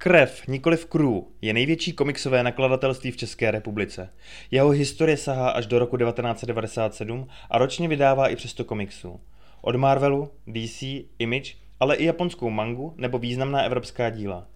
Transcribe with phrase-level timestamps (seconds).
[0.00, 4.10] Krev, nikoliv Crew, je největší komiksové nakladatelství v České republice.
[4.50, 9.20] Jeho historie sahá až do roku 1997 a ročně vydává i přesto komiksů.
[9.60, 10.82] Od Marvelu, DC,
[11.18, 14.46] Image, ale i japonskou mangu nebo významná evropská díla.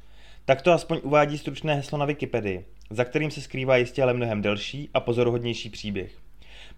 [0.45, 4.43] Tak to aspoň uvádí stručné heslo na Wikipedii, za kterým se skrývá jistě ale mnohem
[4.43, 6.13] delší a pozoruhodnější příběh.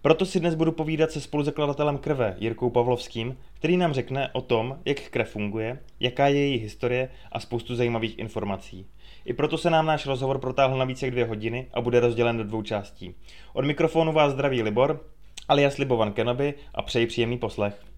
[0.05, 4.79] Proto si dnes budu povídat se spoluzakladatelem krve Jirkou Pavlovským, který nám řekne o tom,
[4.85, 8.85] jak krev funguje, jaká je její historie a spoustu zajímavých informací.
[9.25, 12.37] I proto se nám náš rozhovor protáhl na více jak dvě hodiny a bude rozdělen
[12.37, 13.15] do dvou částí.
[13.53, 15.05] Od mikrofonu vás zdraví Libor,
[15.47, 17.94] alias Libovan Kenobi a přeji příjemný poslech.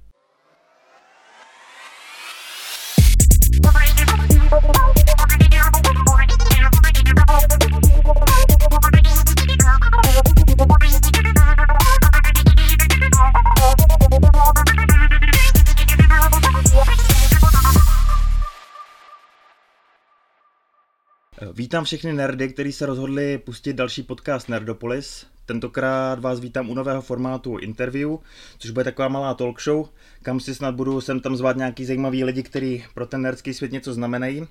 [21.68, 25.26] Vítám všechny nerdy, kteří se rozhodli pustit další podcast Nerdopolis.
[25.46, 28.10] Tentokrát vás vítám u nového formátu interview,
[28.58, 29.90] což bude taková malá talk show,
[30.22, 33.72] kam si snad budu sem tam zvát nějaký zajímavý lidi, kteří pro ten nerdský svět
[33.72, 34.48] něco znamenají.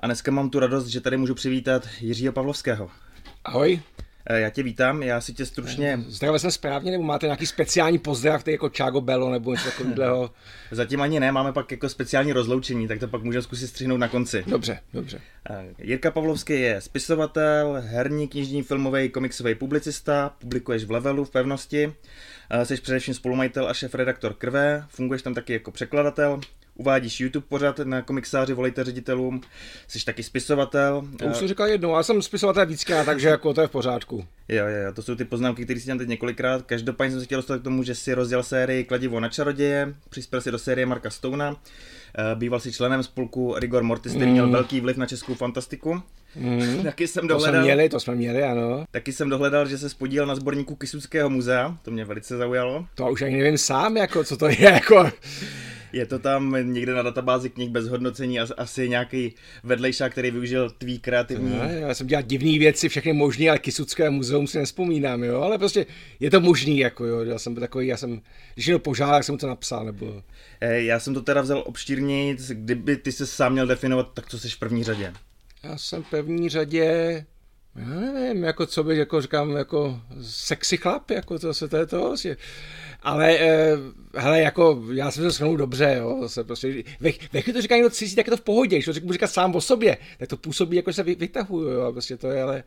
[0.00, 2.90] A dneska mám tu radost, že tady můžu přivítat Jiřího Pavlovského.
[3.44, 3.80] Ahoj.
[4.26, 6.04] Eh, já tě vítám, já si tě stručně...
[6.08, 10.30] Zdravil jsem správně, nebo máte nějaký speciální pozdrav, který jako Chago Bello nebo něco takového?
[10.70, 14.08] Zatím ani ne, máme pak jako speciální rozloučení, tak to pak můžeme zkusit střihnout na
[14.08, 14.44] konci.
[14.46, 15.20] Dobře, dobře.
[15.50, 21.92] Eh, Jirka Pavlovský je spisovatel, herní, knižní, filmový, komiksový publicista, publikuješ v Levelu, v Pevnosti,
[22.50, 26.40] eh, jsi především spolumajitel a šéf-redaktor Krve, funguješ tam taky jako překladatel,
[26.76, 29.40] uvádíš YouTube pořád na komiksáři, volejte ředitelům,
[29.88, 31.08] jsi taky spisovatel.
[31.18, 34.24] To už jsem říkal jednou, já jsem spisovatel víckrát, takže jako to je v pořádku.
[34.48, 36.62] Jo, jo, to jsou ty poznámky, které si dělám teď několikrát.
[36.62, 40.40] Každopádně jsem se chtěl dostat k tomu, že si rozděl sérii Kladivo na čaroděje, přispěl
[40.40, 41.56] si do série Marka Stouna,
[42.34, 44.32] býval si členem spolku Rigor Mortis, který mm.
[44.32, 46.02] měl velký vliv na českou fantastiku.
[46.36, 46.82] Mm.
[46.82, 48.84] taky jsem dohledal, to jsme měli, to jsme měli, ano.
[48.90, 52.86] Taky jsem dohledal, že se spodílel na sborníku Kisuckého muzea, to mě velice zaujalo.
[52.94, 55.10] To už ani nevím sám, jako, co to je, jako
[55.96, 59.34] je to tam někde na databázi knih bez hodnocení, asi nějaký
[59.64, 61.50] vedlejšák, který využil tvý kreativní...
[61.50, 65.58] Ne, já jsem dělal divné věci, všechny možné, ale Kisucké muzeum si nespomínám, jo, ale
[65.58, 65.86] prostě
[66.20, 68.20] je to možný, jako jo, já jsem takový, já jsem,
[68.54, 70.22] když jenom požádal, jsem mu to napsal, nebo...
[70.60, 74.38] Eh, já jsem to teda vzal obštírněji, kdyby ty se sám měl definovat, tak co
[74.38, 75.12] jsi v první řadě?
[75.62, 77.24] Já jsem v první řadě,
[77.78, 81.86] já nevím, jako co bych, jako říkám, jako sexy chlap, jako to se to je
[81.86, 82.36] to, vlastně.
[83.02, 83.76] Ale eh,
[84.14, 87.90] hele, jako já jsem se shrnul dobře, jo, zase prostě, ve, ve to říká někdo
[87.90, 90.36] cizí, tak je to v pohodě, když to řeknu říkat sám o sobě, tak to
[90.36, 92.64] působí, jako se vy, vytahuju, jo, prostě to je, ale,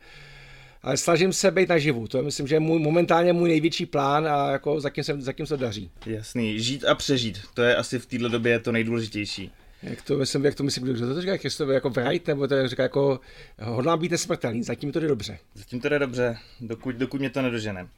[0.82, 4.28] ale snažím se být naživu, to je myslím, že je můj, momentálně můj největší plán
[4.28, 5.90] a jako za kým, se, za kým se daří.
[6.06, 9.50] Jasný, žít a přežít, to je asi v této době to nejdůležitější.
[9.82, 12.82] Jak to myslím, jak to myslím, kdo to říká, Kristof, jako Wright, nebo to říká
[12.82, 13.20] jako
[13.62, 15.38] hodlám být nesmrtelný, zatím to jde dobře.
[15.54, 17.82] Zatím to jde dobře, dokud, dokud mě to nedožene.
[17.82, 17.88] Uh,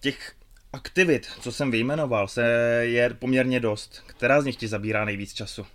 [0.00, 0.32] těch
[0.72, 2.44] aktivit, co jsem vyjmenoval, se
[2.82, 4.02] je poměrně dost.
[4.06, 5.66] Která z nich ti zabírá nejvíc času?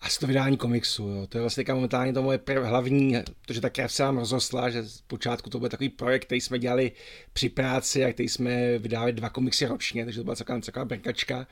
[0.00, 1.26] Asi to vydání komiksu, jo.
[1.26, 3.16] to je vlastně momentálně to moje hlavní,
[3.46, 6.58] protože ta krev se nám rozrostla, že z počátku to byl takový projekt, který jsme
[6.58, 6.92] dělali
[7.32, 11.46] při práci a který jsme vydávali dva komiksy ročně, takže to byla taková, taková brkačka.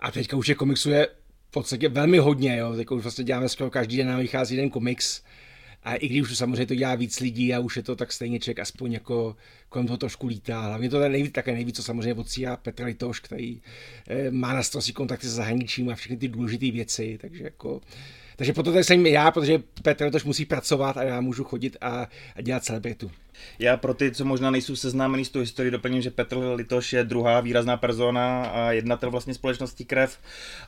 [0.00, 1.08] A teďka už je komiksu je
[1.48, 2.76] v podstatě velmi hodně, jo.
[2.76, 5.22] Teďka už vlastně děláme skoro každý den nám vychází jeden komiks
[5.86, 8.40] a i když už samozřejmě to dělá víc lidí a už je to tak stejně
[8.40, 9.36] člověk aspoň jako
[9.68, 10.60] kolem toho trošku lítá.
[10.60, 13.60] Hlavně to nejvíc, také nejvíc, co samozřejmě odsíhá Petr Litoš, který
[14.08, 17.80] eh, má na starosti kontakty se zahraničím a všechny ty důležité věci, takže jako
[18.36, 22.08] takže proto tady jsem já, protože Petr Litoš musí pracovat a já můžu chodit a,
[22.36, 23.10] a dělat celebritu.
[23.58, 27.04] Já pro ty, co možná nejsou seznámení s tou historií, doplním, že Petr Litoš je
[27.04, 30.18] druhá výrazná persona a jednatel vlastně společnosti Krev.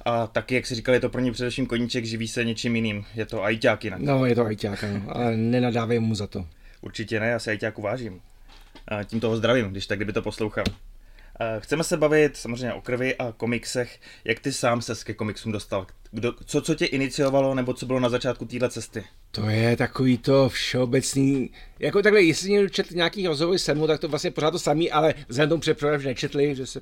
[0.04, 3.04] A taky, jak si říkal, je to pro ně především koníček, živí se něčím jiným.
[3.14, 4.00] Je to ajťák jinak.
[4.00, 6.46] No, je to ajťák, no, ale nenadávej mu za to.
[6.80, 8.20] Určitě ne, já se ajťáku vážím.
[8.88, 10.64] A tím toho zdravím, když tak, kdyby to poslouchal.
[11.58, 14.00] Chceme se bavit samozřejmě o krvi a komiksech.
[14.24, 15.86] Jak ty sám se ke komiksům dostal?
[16.10, 19.04] Kdo, co, co tě iniciovalo, nebo co bylo na začátku téhle cesty?
[19.30, 24.00] To je takový to všeobecný, jako takhle, jestli někdo četl nějaký rozhovor se mnou, tak
[24.00, 26.80] to vlastně pořád to samý, ale vzhledem tomu předpokládám, že nečetli, že se,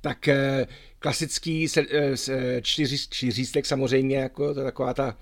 [0.00, 0.66] tak eh,
[0.98, 5.16] klasický se, eh, čtyři, čtyřístek samozřejmě, jako to je taková ta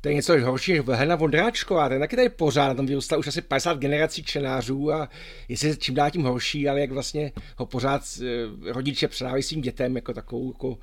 [0.00, 3.42] to je něco horší než Helena Vondráčková, ten taky tady pořád, tam vyrůstá už asi
[3.42, 5.08] 50 generací čtenářů a
[5.48, 9.96] jestli čím dál tím horší, ale jak vlastně ho pořád eh, rodiče předávají svým dětem
[9.96, 10.78] jako takovou jako,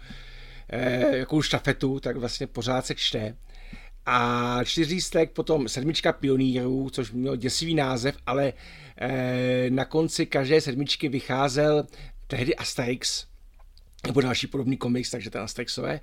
[0.70, 3.36] eh, jako štafetu, tak vlastně pořád se čte.
[4.06, 8.54] A čtyřístek, potom sedmička pionýrů, což měl děsivý název, ale
[8.98, 11.88] eh, na konci každé sedmičky vycházel
[12.28, 13.26] tehdy Asterix,
[14.08, 16.00] nebo další podobný komiks, takže ten Asterixové.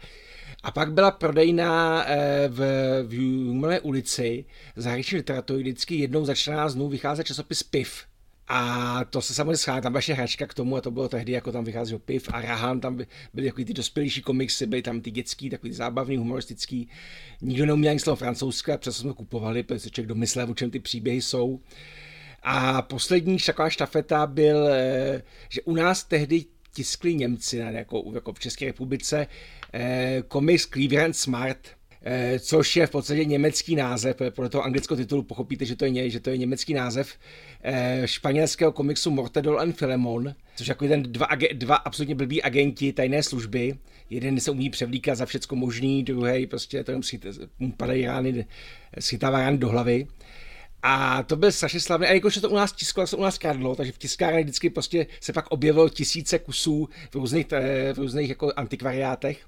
[0.63, 2.59] A pak byla prodejna eh, v,
[3.07, 4.45] v Jungmové ulici
[4.77, 8.05] zahraniční literatury vždycky jednou za 14 dnů vychází časopis PIV.
[8.49, 11.53] A to se samozřejmě schází, tam vaše hračka k tomu a to bylo tehdy, jako
[11.53, 12.99] tam vycházelo piv a Rahan, tam
[13.35, 16.89] byly jako ty dospělejší komiksy, byly tam ty dětský, takový ty zábavný, humoristický.
[17.41, 21.23] Nikdo neuměl ani slovo francouzské, přesto jsme kupovali, protože člověk domyslel, o čem ty příběhy
[21.23, 21.61] jsou.
[22.43, 28.41] A poslední taková štafeta byl, eh, že u nás tehdy tiskli Němci, jako, jako v
[28.41, 29.27] České republice,
[30.29, 31.59] komiks Cleveland Smart,
[32.03, 36.11] eh, což je v podstatě německý název, podle toho anglického titulu pochopíte, že to je,
[36.11, 37.15] že to je německý název
[37.63, 43.23] eh, španělského komiksu Mortadel and Filemon, což jako ten dva, dva absolutně blbý agenti tajné
[43.23, 43.75] služby.
[44.11, 47.03] Jeden se umí převlíkat za všecko možný, druhý prostě to jenom
[47.77, 48.47] padají rány,
[48.99, 50.07] schytává rány do hlavy.
[50.83, 52.07] A to byl strašně slavný.
[52.07, 55.07] A jakože to u nás tisklo, se u nás kradlo, takže v tiskárně vždycky prostě
[55.21, 57.47] se pak objevilo tisíce kusů v různých,
[57.93, 59.47] v různých jako antikvariátech.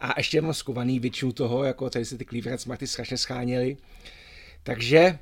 [0.00, 3.76] A ještě mám skovaný většinu toho, jako tady se ty Cleveland Smarty strašně scháněly.
[4.62, 5.18] Takže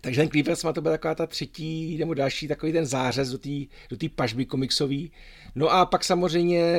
[0.00, 3.48] takže ten Cleavers to byla taková ta třetí nebo další takový ten zářez do té
[3.90, 5.12] do tý pažby komiksový.
[5.54, 6.74] No a pak samozřejmě,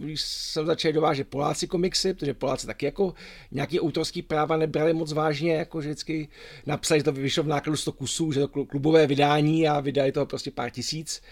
[0.00, 3.14] když jsem začal dovážet Poláci komiksy, protože Poláci taky jako
[3.50, 6.28] nějaký autorský práva nebrali moc vážně, jako že vždycky
[6.66, 10.26] napsali, že to vyšlo v nákladu 100 kusů, že to klubové vydání a vydali toho
[10.26, 11.22] prostě pár tisíc.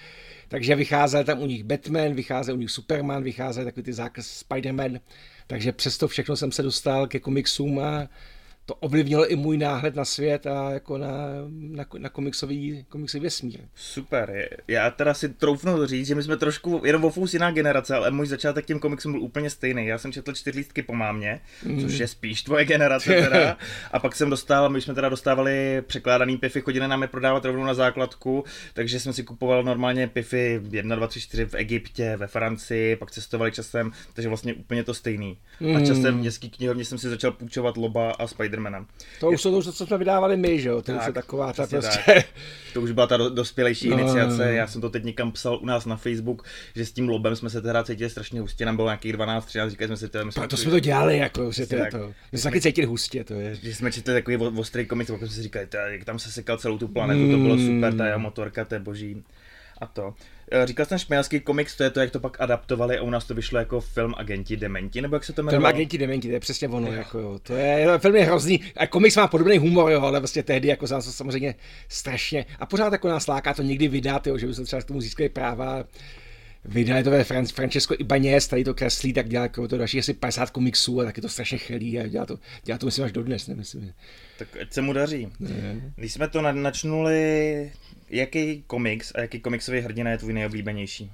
[0.49, 5.01] Takže vycházel tam u nich Batman, vycházel u nich Superman, vycházel takový ty zákaz Spider-Man.
[5.47, 8.09] Takže přesto všechno jsem se dostal ke komiksům a
[8.67, 11.09] to ovlivnilo i můj náhled na svět a jako na,
[11.51, 13.61] na, na komiksový, komiksový vesmír.
[13.75, 14.49] Super.
[14.69, 18.11] Já teda si troufnu říct, že my jsme trošku jenom o fous jiná generace, ale
[18.11, 19.87] můj začátek tím komiksům byl úplně stejný.
[19.87, 21.81] Já jsem četl čtyřlístky po mámě, mm.
[21.81, 23.59] což je spíš tvoje generace teda.
[23.93, 27.65] a pak jsem dostal, my jsme teda dostávali překládaný pify, chodili nám je prodávat rovnou
[27.65, 32.27] na základku, takže jsem si kupoval normálně pify 1, 2, 3, 4 v Egyptě, ve
[32.27, 35.39] Francii, pak cestovali časem, takže vlastně úplně to stejný.
[35.61, 35.77] Mm.
[35.77, 38.87] A časem v městský knihovně jsem si začal půjčovat Loba a Spider Spidermanem.
[39.21, 40.77] To už jsou to, co jsme vydávali my, že jo?
[40.77, 41.99] To tak, už je taková ta prostě...
[42.07, 42.25] Tak.
[42.73, 44.37] To už byla ta dospělejší no, iniciace.
[44.37, 44.51] No, no.
[44.51, 46.43] Já jsem to teď někam psal u nás na Facebook,
[46.75, 49.71] že s tím lobem jsme se teda cítili strašně hustě, nám bylo nějakých 12, 13,
[49.71, 50.33] říkali jsme si to.
[50.33, 52.13] Jsme to jsme to dělali, jako, že to je to.
[52.33, 53.55] My jsme taky cítili hustě, to je.
[53.55, 56.79] Že jsme četli takový ostrý komiks, pak jsme si říkali, jak tam se sekal celou
[56.79, 59.25] tu planetu, to bylo super, ta motorka, to je boží.
[59.81, 60.15] A to.
[60.53, 63.25] Eh, říkal jsem španělský komiks, to je to, jak to pak adaptovali a u nás
[63.25, 65.59] to vyšlo jako film Agenti Dementi, nebo jak se to jmenuje?
[65.59, 66.93] Film Agenti Dementi, to je přesně ono, jo.
[66.93, 67.39] jako jo.
[67.43, 70.87] To je, film je hrozný, a komiks má podobný humor, jo, ale vlastně tehdy jako
[70.87, 71.55] zase samozřejmě
[71.89, 74.85] strašně, a pořád jako nás láká to někdy vydat, jo, že by se třeba k
[74.85, 75.85] tomu získali práva,
[76.69, 80.15] vydali to ve Fran- Francesco Ibanez, tady to kreslí, tak dělá jako to další asi
[80.15, 83.47] 50 komiksů a taky to strašně chelí a dělá to, dělá to myslím až dodnes,
[83.47, 83.93] nemyslím.
[84.39, 85.29] Tak ať se mu daří.
[85.41, 85.93] Ne.
[85.97, 87.73] Když jsme to načnuli,
[88.11, 91.13] jaký komiks a jaký komiksový hrdina je tvůj nejoblíbenější?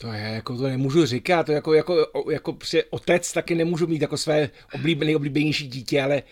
[0.00, 4.02] To je, jako to nemůžu říkat, to jako, jako, jako při otec taky nemůžu mít
[4.02, 6.22] jako své oblíbené, nejoblíbenější dítě, ale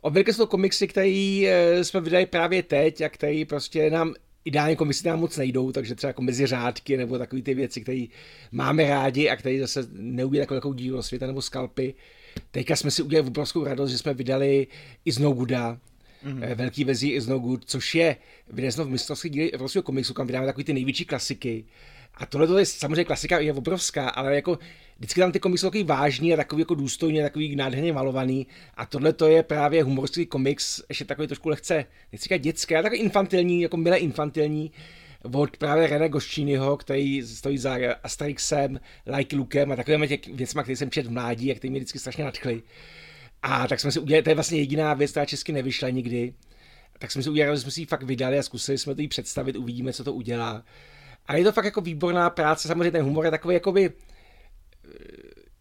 [0.00, 4.76] obvykle jsou to komiksy, které eh, jsme vydali právě teď a které prostě nám ideálně
[4.76, 8.04] komiksy nám moc nejdou, takže třeba jako mezi řádky nebo takové ty věci, které
[8.52, 11.94] máme rádi a které zase neudělají jako takovou dílo světa nebo skalpy.
[12.50, 14.66] Teďka jsme si udělali obrovskou radost, že jsme vydali
[15.04, 15.78] i z No Gooda,
[16.24, 16.54] mm-hmm.
[16.54, 18.16] velký vezí is no good, což je
[18.52, 21.64] vydesno v mistrovské díly evropského komiksu, kam vydáme takový ty největší klasiky.
[22.20, 24.58] A tohle je samozřejmě klasika, je obrovská, ale jako
[24.98, 28.46] vždycky tam ty komiksy jsou takový vážný a takový jako důstojně, takový nádherně malovaný.
[28.74, 32.82] A tohle to je právě humoristický komiks, ještě takový trošku lehce, nechci říkat dětské, ale
[32.82, 34.72] takový infantilní, jako milé infantilní
[35.32, 40.76] od právě René Goščínyho, který stojí za Asterixem, Like Lukem a takovými těch věcmi, které
[40.76, 42.62] jsem četl v mládí a které mě vždycky strašně nadchly.
[43.42, 46.34] A tak jsme si udělali, to je vlastně jediná věc, která česky nevyšla nikdy.
[46.98, 49.08] Tak jsme si udělali, že jsme si ji fakt vydali a zkusili jsme to jí
[49.08, 50.64] představit, uvidíme, co to udělá.
[51.26, 54.90] A je to fakt jako výborná práce, samozřejmě ten humor je takový jakoby, eh,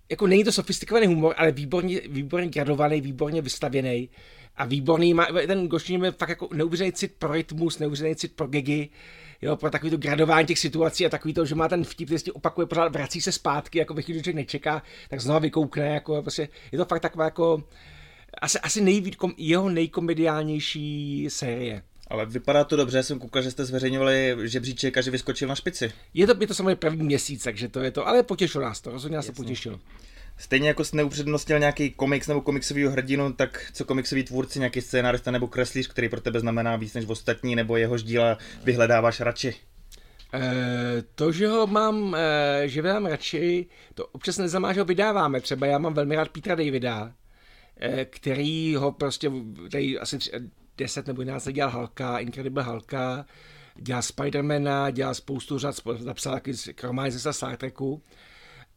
[0.10, 4.10] jako není to sofistikovaný humor, ale výborně, výborně gradovaný, výborně vystavěný
[4.56, 8.48] a výborný, má, ten Goštín má fakt jako neuvěřený cit pro rytmus, neuvěřený cit pro
[8.48, 8.90] gegy,
[9.42, 12.32] jo, pro takový to gradování těch situací a takový to, že má ten vtip, který
[12.32, 16.78] opakuje pořád, vrací se zpátky, jako ve chvíli, nečeká, tak znova vykoukne, jako prostě, je
[16.78, 17.64] to fakt taková jako,
[18.42, 21.84] asi, asi nejvíc, jeho nejkomediálnější série.
[22.10, 25.92] Ale vypadá to dobře, jsem koukal, že jste zveřejňovali žebříček a že vyskočil na špici.
[26.14, 28.92] Je to, je to samozřejmě první měsíc, takže to je to, ale potěšilo nás to,
[28.92, 29.80] rozhodně nás to potěšilo.
[30.38, 35.32] Stejně jako jsi neupřednostnil nějaký komiks nebo komiksový hrdinu, tak co komiksový tvůrci, nějaký scénárista
[35.32, 39.56] nebo kreslíř, který pro tebe znamená víc než ostatní, nebo jehož díla vyhledáváš radši?
[40.34, 45.42] E, to, že ho mám, e, že vydám radši, to občas neznamená, že ho vydáváme.
[45.42, 47.14] Třeba já mám velmi rád Petra Davida,
[47.80, 49.32] e, který ho prostě,
[49.72, 50.18] tady asi
[50.80, 53.26] 10 nebo 11 let dělal Halka, Incredible Halka,
[53.76, 56.52] dělal Spidermana, dělal spoustu řad, napsal taky
[56.84, 58.02] romány ze Star Treku.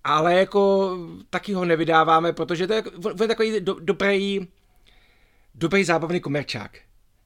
[0.05, 0.97] ale jako
[1.31, 4.49] taky ho nevydáváme, protože to je, on je takový do, dobrý,
[5.55, 6.79] dobrý zábavný komerčák.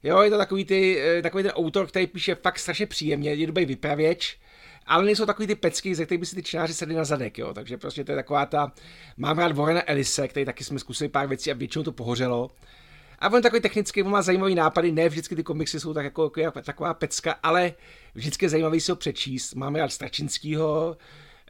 [0.03, 3.47] Jo, je to takový, ty, eh, takový ten autor, který píše fakt strašně příjemně, je
[3.47, 4.39] dobrý vypravěč,
[4.85, 7.53] ale nejsou takový ty pecky, ze kterých by si ty čtenáři sedli na zadek, jo.
[7.53, 8.71] Takže prostě to je taková ta,
[9.17, 12.51] mám rád Warrena Elise, který taky jsme zkusili pár věcí a většinou to pohořelo.
[13.19, 16.31] A on takový technický, on má zajímavý nápady, ne vždycky ty komiksy jsou tak jako,
[16.37, 17.73] jako taková pecka, ale
[18.15, 19.53] vždycky zajímavý si ho přečíst.
[19.53, 20.97] Máme rád Stračinskýho,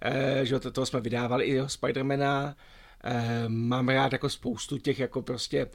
[0.01, 2.55] eh, že to, toho jsme vydávali i jeho Spidermana,
[3.03, 5.67] eh, mám rád jako spoustu těch jako prostě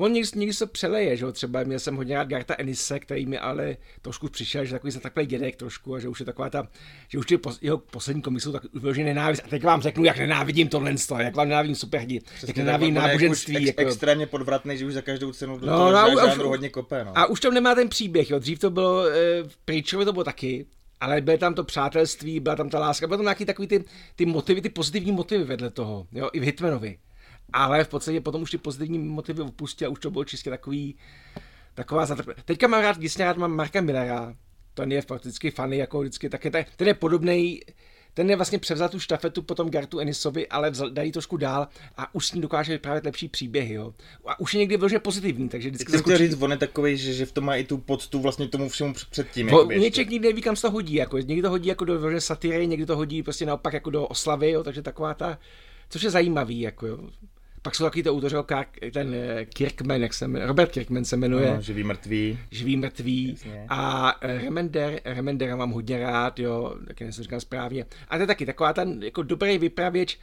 [0.00, 3.26] On někdy, někdy se přeleje, že jo, třeba měl jsem hodně rád Garta Enise, který
[3.26, 6.50] mi ale trošku přišel, že takový za takový dědek trošku a že už je taková
[6.50, 6.68] ta,
[7.08, 9.42] že už ty pos, jeho poslední komisu tak už vyloženě nenávist.
[9.44, 13.56] A teď vám řeknu, jak nenávidím tohle, jak vám nenávidím superhrdi, jak nenávidím náboženství.
[13.56, 16.68] Ex, jako, extrémně podvratný, že už za každou cenu do no, toho no, už, hodně
[16.68, 17.04] kope.
[17.04, 17.18] No.
[17.18, 18.38] A už tam nemá ten příběh, jo.
[18.38, 20.66] Dřív to bylo, e, v Preacherovi to bylo taky,
[21.00, 23.84] ale bylo tam to přátelství, byla tam ta láska, bylo tam nějaký takový ty,
[24.16, 26.98] ty motivy, ty pozitivní motivy vedle toho, jo, i v Hitmanovi
[27.52, 30.94] ale v podstatě potom už ty pozitivní motivy opustil a už to bylo čistě takový,
[31.74, 32.42] taková zatrpění.
[32.44, 34.34] Teďka mám rád, když rád mám Marka Millera,
[34.74, 37.60] ten je fakticky fany, jako vždycky, tak je, ten je podobný,
[38.14, 42.14] ten je vlastně převzal tu štafetu potom Gartu Enisovi, ale vzal, dají trošku dál a
[42.14, 43.94] už s ním dokáže vyprávět lepší příběhy, jo.
[44.26, 45.92] A už je někdy vložně pozitivní, takže vždycky...
[45.92, 48.48] Jsem chtěl říct, on je takový, že, že v tom má i tu poctu vlastně
[48.48, 49.46] tomu všemu předtím.
[49.46, 52.20] Bo, něček nikdy neví, kam se to hodí, jako někdy to hodí jako do vložně
[52.20, 55.38] satiry, někdy to hodí prostě naopak jako do oslavy, jo, takže taková ta,
[55.88, 56.98] což je zajímavý, jako jo.
[57.62, 58.36] Pak jsou taky to autoři,
[58.92, 61.54] ten eh, Kirkman, jak se jmenuje, Robert Kirkman se jmenuje.
[61.54, 62.38] No, živý mrtvý.
[62.50, 63.30] Živý mrtvý.
[63.30, 63.66] Jasně.
[63.68, 67.86] A eh, Remender, Remendera mám hodně rád, jo, taky nejsem říkal správně.
[68.08, 70.18] A to je taky taková ten jako dobrý vypravěč.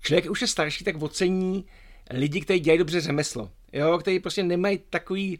[0.00, 1.64] Člověk už je starší, tak ocení
[2.10, 3.50] lidi, kteří dělají dobře řemeslo.
[3.72, 5.38] Jo, kteří prostě nemají takový,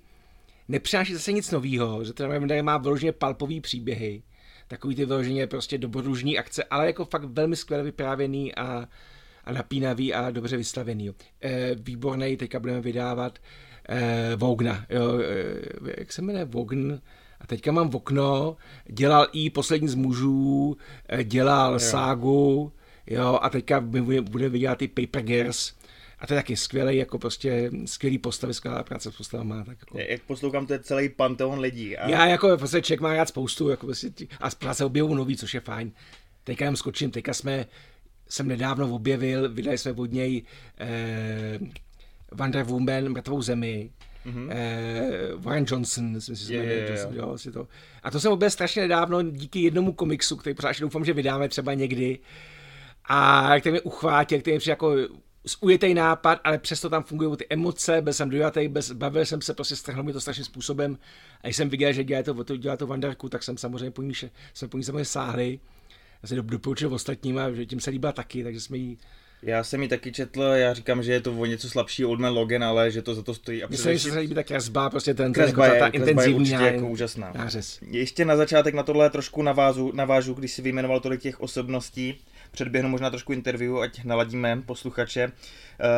[0.69, 4.23] nepřináší zase nic nového, že ten Remender má vyloženě palpový příběhy,
[4.69, 8.89] takový ty vyloženě prostě dobrodružní akce, ale jako fakt velmi skvěle vyprávěný a
[9.51, 11.11] napínavý a dobře vystavený.
[11.43, 13.39] E, výborný, teďka budeme vydávat
[13.89, 17.01] e, Vogna, jo, e, jak se jmenuje Vogn,
[17.41, 18.57] a teďka mám v okno,
[18.87, 20.77] dělal i Poslední z mužů,
[21.23, 21.79] dělal jo.
[21.79, 22.73] Ságu,
[23.07, 23.81] jo, a teďka
[24.21, 25.75] bude vydělat i Paper Girls,
[26.23, 29.65] a to je taky skvělý, jako prostě skvělý postavy, skvělá práce s postavama.
[29.65, 29.99] Tak jako.
[29.99, 31.97] Jak poslouchám, to je celý panteon lidí.
[31.97, 32.11] A...
[32.11, 35.61] Já jako prostě člověk má rád spoustu, jako prostě, a se objevu nový, což je
[35.61, 35.93] fajn.
[36.45, 37.67] Teďka jen skočím, teďka jsme
[38.33, 40.43] jsem nedávno objevil, vydali jsme od něj
[40.79, 41.59] eh,
[42.33, 43.91] Wonder Woman, Mrtvou zemi,
[44.27, 44.47] mm-hmm.
[44.51, 47.69] eh, Warren Johnson, myslím si, yeah, yeah, Johnson, jo, si to.
[48.03, 51.75] A to jsem objevil strašně nedávno díky jednomu komiksu, který pořád doufám, že vydáme třeba
[51.75, 52.19] někdy.
[53.05, 54.97] A který mě uchvátil, který mě jako
[55.61, 59.55] ujetý nápad, ale přesto tam fungují ty emoce, byl jsem dojatý, bez, bavil jsem se,
[59.55, 60.99] prostě strhnul mi to strašným způsobem.
[61.43, 64.13] A když jsem viděl, že dělá to, dělá to Vandarku, tak jsem samozřejmě po ní,
[64.55, 65.61] jsme po ní samozřejmě sáhli
[66.23, 68.99] já se doporučil ostatním a že tím se líbila taky, takže jsme jí
[69.43, 72.65] já jsem ji taky četl, já říkám, že je to o něco slabší od Logan,
[72.65, 73.63] ale že to za to stojí.
[73.69, 76.61] Mně se se líbí ta kresba, prostě ten, kresba ten, jako ta, ta intenzivní je
[76.61, 77.33] jako úžasná.
[77.35, 77.79] Nářez.
[77.91, 82.21] Ještě na začátek na tohle trošku navážu, navážu, když si vyjmenoval tolik těch osobností,
[82.53, 85.27] předběhnu možná trošku interview, ať naladíme posluchače.
[85.27, 85.33] Uh,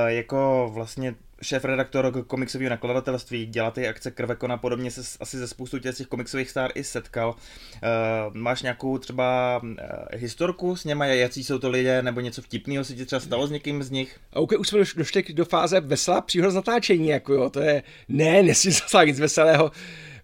[0.06, 6.06] jako vlastně šéf-redaktor komiksového nakladatelství, dělá ty akce Krvekona, podobně se asi ze spoustu těch
[6.08, 7.28] komiksových star i setkal.
[7.30, 9.70] Uh, máš nějakou třeba uh,
[10.12, 13.50] historku s něma, jaký jsou to lidé, nebo něco vtipného se ti třeba stalo s
[13.50, 14.20] někým z nich?
[14.32, 18.42] OK, už jsme došli do fáze veselá příhoda z natáčení, jako jo, to je, ne,
[18.42, 19.70] nesmí se nic veselého.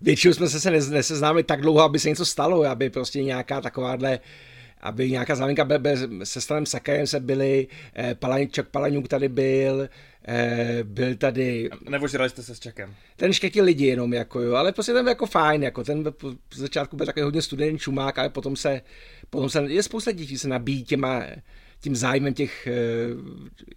[0.00, 4.20] Většinou jsme se neseznámili tak dlouho, aby se něco stalo, aby prostě nějaká takováhle
[4.80, 5.68] aby nějaká záminka
[6.24, 9.88] se Stanem Sakajem se byli, eh, Palaňčak Palaňuk tady byl,
[10.28, 11.70] eh, byl tady...
[11.88, 12.94] Nevožrali jste se s Čakem?
[13.16, 16.04] Ten štětí lidi jenom, jako jo, ale prostě ten byl jako fajn, jako ten
[16.50, 18.80] v začátku byl takový hodně studený čumák, ale potom se,
[19.30, 21.22] potom se, je spousta dětí se nabíjí těma,
[21.80, 22.72] tím zájmem těch eh,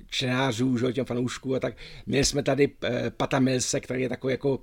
[0.09, 1.73] čtenářů, že, těm fanoušků a tak.
[2.05, 2.69] Měli jsme tady
[3.17, 4.59] Pata Milse, který je takový jako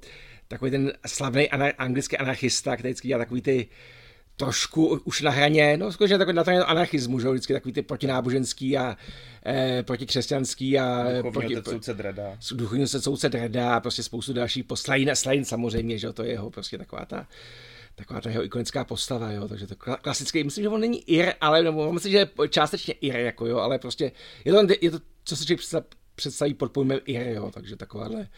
[0.51, 3.69] takový ten slavný anglický anarchista, který dělá takový ty
[4.41, 8.79] trošku už na hraně, no skutečně takový na hraně anarchismu, že vždycky takový ty protináboženský
[8.79, 8.97] a
[9.47, 12.39] eh, protikřesťanský a proti, soudce Dreda.
[12.53, 16.79] Duchovní soudce Dreda a prostě spoustu dalších Slajin, Slajin samozřejmě, že to je jeho prostě
[16.79, 17.27] taková ta
[17.95, 21.63] taková ta jeho ikonická postava, jo, takže to klasický, myslím, že on není Ir, ale
[21.63, 24.13] nebo myslím, že je částečně Ir, jako jo, ale prostě
[24.45, 28.29] je to, je to co se člověk představí pod pojmem Ir, jo, takže takováhle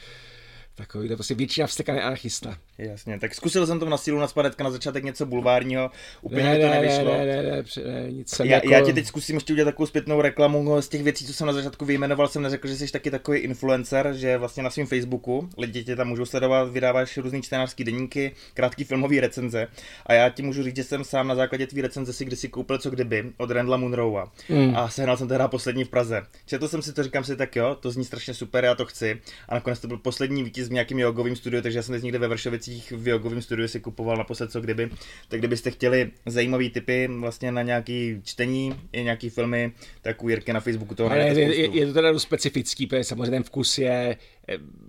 [0.75, 2.59] Takový to prostě většina vstekaný anarchista.
[2.79, 5.91] Jasně, tak zkusil jsem to na sílu na spadetka na začátek něco bulvárního,
[6.23, 7.05] úplně ne, to ne, nevyšlo.
[7.05, 8.71] Ne, ne, ne, ne, ne nic já, jako...
[8.71, 11.53] já ti teď zkusím ještě udělat takovou zpětnou reklamu z těch věcí, co jsem na
[11.53, 15.85] začátku vyjmenoval, jsem neřekl, že jsi taky takový influencer, že vlastně na svém Facebooku lidi
[15.85, 19.69] tě tam můžou sledovat, vydáváš různý čtenářský deníky, krátký filmový recenze
[20.07, 22.79] a já ti můžu říct, že jsem sám na základě tvý recenze si kdysi koupil
[22.79, 24.77] co kdyby od Randla Munroa mm.
[24.77, 26.23] a sehnal jsem teda poslední v Praze.
[26.47, 29.21] Četl jsem si to, říkám si tak jo, to zní strašně super, já to chci
[29.49, 32.19] a nakonec to byl poslední vítěz v nějakým jogovým studiu, takže já jsem teď někde
[32.19, 34.91] ve Vršovicích v jogovém studiu si kupoval naposled co kdyby.
[35.29, 40.53] Tak kdybyste chtěli zajímavý typy vlastně na nějaký čtení, i nějaký filmy, tak u Jirky
[40.53, 44.17] na Facebooku toho je, je, je, to teda dost specifický, protože samozřejmě ten vkus je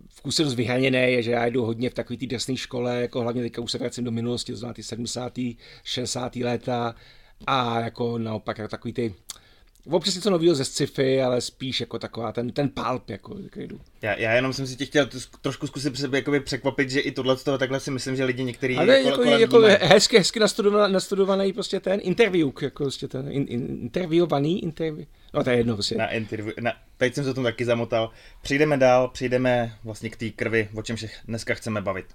[0.10, 3.42] vkus je dost vyhraněný, že já jdu hodně v takové té drsné škole, jako hlavně
[3.42, 5.40] teďka už se vracím do minulosti, to znamená ty 70.
[5.84, 6.36] 60.
[6.36, 6.96] léta
[7.48, 9.14] a jako naopak jako takový ty
[9.90, 13.80] občas něco nového ze sci-fi, ale spíš jako taková ten, ten palp, jako jdu.
[14.02, 15.10] Já, já jenom jsem si tě chtěl
[15.42, 19.02] trošku zkusit jakoby překvapit, že i tohle toho takhle si myslím, že lidi některý ale
[19.02, 23.80] jako, jako, jako hezky, hezky nastudovaný, nastudovaný prostě ten interview, jako prostě ten in, in,
[23.82, 25.06] interviewovaný interview.
[25.34, 25.96] No to je jedno prostě.
[25.96, 28.12] Na interview, na, teď jsem se tom taky zamotal.
[28.42, 32.06] Přijdeme dál, přijdeme vlastně k té krvi, o čem se dneska chceme bavit.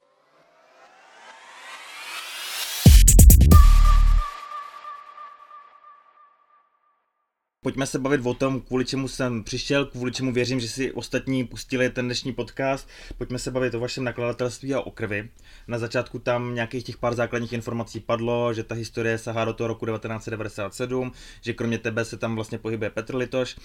[7.68, 11.44] Pojďme se bavit o tom, kvůli čemu jsem přišel, kvůli čemu věřím, že si ostatní
[11.44, 12.88] pustili ten dnešní podcast.
[13.18, 15.28] Pojďme se bavit o vašem nakladatelství a o krvi.
[15.66, 19.68] Na začátku tam nějakých těch pár základních informací padlo, že ta historie sahá do toho
[19.68, 23.56] roku 1997, že kromě tebe se tam vlastně pohybuje Petr Litoš.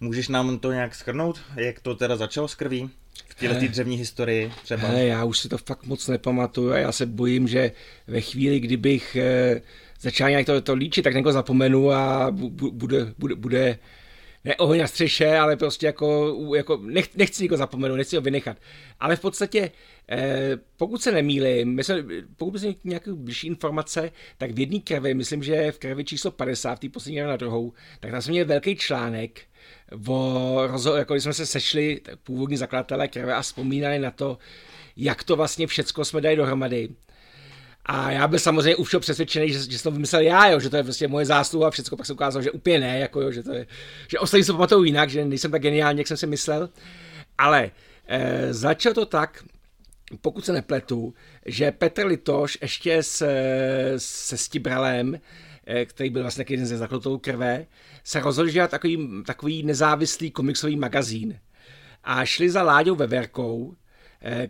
[0.00, 2.90] Můžeš nám to nějak schrnout, jak to teda začalo s krví?
[3.28, 4.88] v této dřevní historii třeba?
[4.88, 7.72] Hele, já už si to fakt moc nepamatuju a já se bojím, že
[8.06, 9.62] ve chvíli, kdybych eh,
[10.00, 13.78] začal nějak to, to líčit, tak někoho zapomenu a bude, bude, bude
[14.44, 18.56] ne oheň na střeše, ale prostě jako, jako nech, nechci nikoho zapomenout, nechci ho vynechat.
[19.00, 19.70] Ale v podstatě,
[20.08, 25.42] eh, pokud se nemýlím, myslím, pokud byste nějaké blížší informace, tak v jedné krvi, myslím,
[25.42, 29.40] že v krvi číslo 50, v poslední na druhou, tak tam jsme velký článek,
[30.06, 34.38] o rozho- jako když jsme se sešli, původní zakladatelé krve a vzpomínali na to,
[34.96, 36.88] jak to vlastně všecko jsme dali dohromady.
[37.88, 40.76] A já byl samozřejmě už přesvědčený, že, že jsem to vymyslel já, jo, že to
[40.76, 43.42] je prostě moje zásluha a všechno pak se ukázalo, že úplně ne, jako jo, že
[43.42, 43.66] to je,
[44.08, 46.68] že ostatní se pamatují jinak, že nejsem tak geniální, jak jsem si myslel.
[47.38, 47.70] Ale
[48.06, 49.44] e, začalo to tak,
[50.20, 51.14] pokud se nepletu,
[51.46, 55.20] že Petr Litoš ještě se, se Stibralem,
[55.66, 57.66] eh, který byl vlastně jeden ze zakladatelů krve,
[58.04, 61.38] se rozhodl dělat takový, takový nezávislý komiksový magazín.
[62.04, 63.76] A šli za Láďou Veverkou,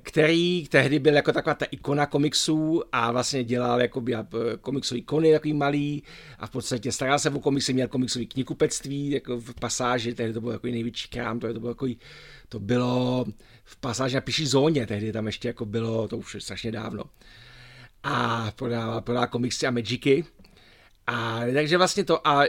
[0.02, 4.26] který tehdy byl jako taková ta ikona komiksů a vlastně dělal jako by eh,
[4.60, 6.02] komiksový kony takový malý
[6.38, 10.40] a v podstatě staral se o komiksy, měl komiksový knihkupectví jako v pasáži, tehdy to
[10.40, 11.86] byl jako největší krám, to, to bylo, jako,
[12.48, 13.24] to bylo
[13.64, 17.04] v pasáži na píší zóně, tehdy tam ještě jako bylo, to už je strašně dávno.
[18.02, 20.24] A prodával, prodával komiksy a magicy.
[21.06, 22.44] A takže vlastně to, a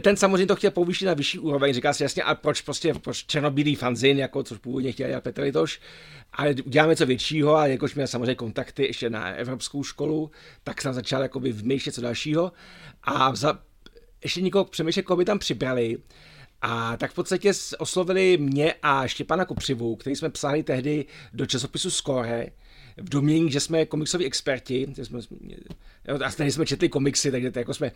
[0.00, 3.24] ten samozřejmě to chtěl povýšit na vyšší úroveň, říká si jasně, a proč prostě proč
[3.24, 5.80] černobílý fanzin, jako což původně chtěl dělat Petr Litoš,
[6.32, 10.30] ale uděláme něco většího a jakož měl samozřejmě kontakty ještě na evropskou školu,
[10.64, 12.52] tak jsem začal jakoby vymýšlet co dalšího
[13.02, 13.58] a za,
[14.22, 15.98] ještě někoho přemýšlet, koho by tam přibrali.
[16.62, 21.90] A tak v podstatě oslovili mě a Štěpana Kopřivu, který jsme psali tehdy do časopisu
[21.90, 22.46] Score,
[23.00, 25.20] v domění, že jsme komiksoví experti, že jsme,
[26.24, 27.92] a tehdy jsme četli komiksy, takže to jako jsme,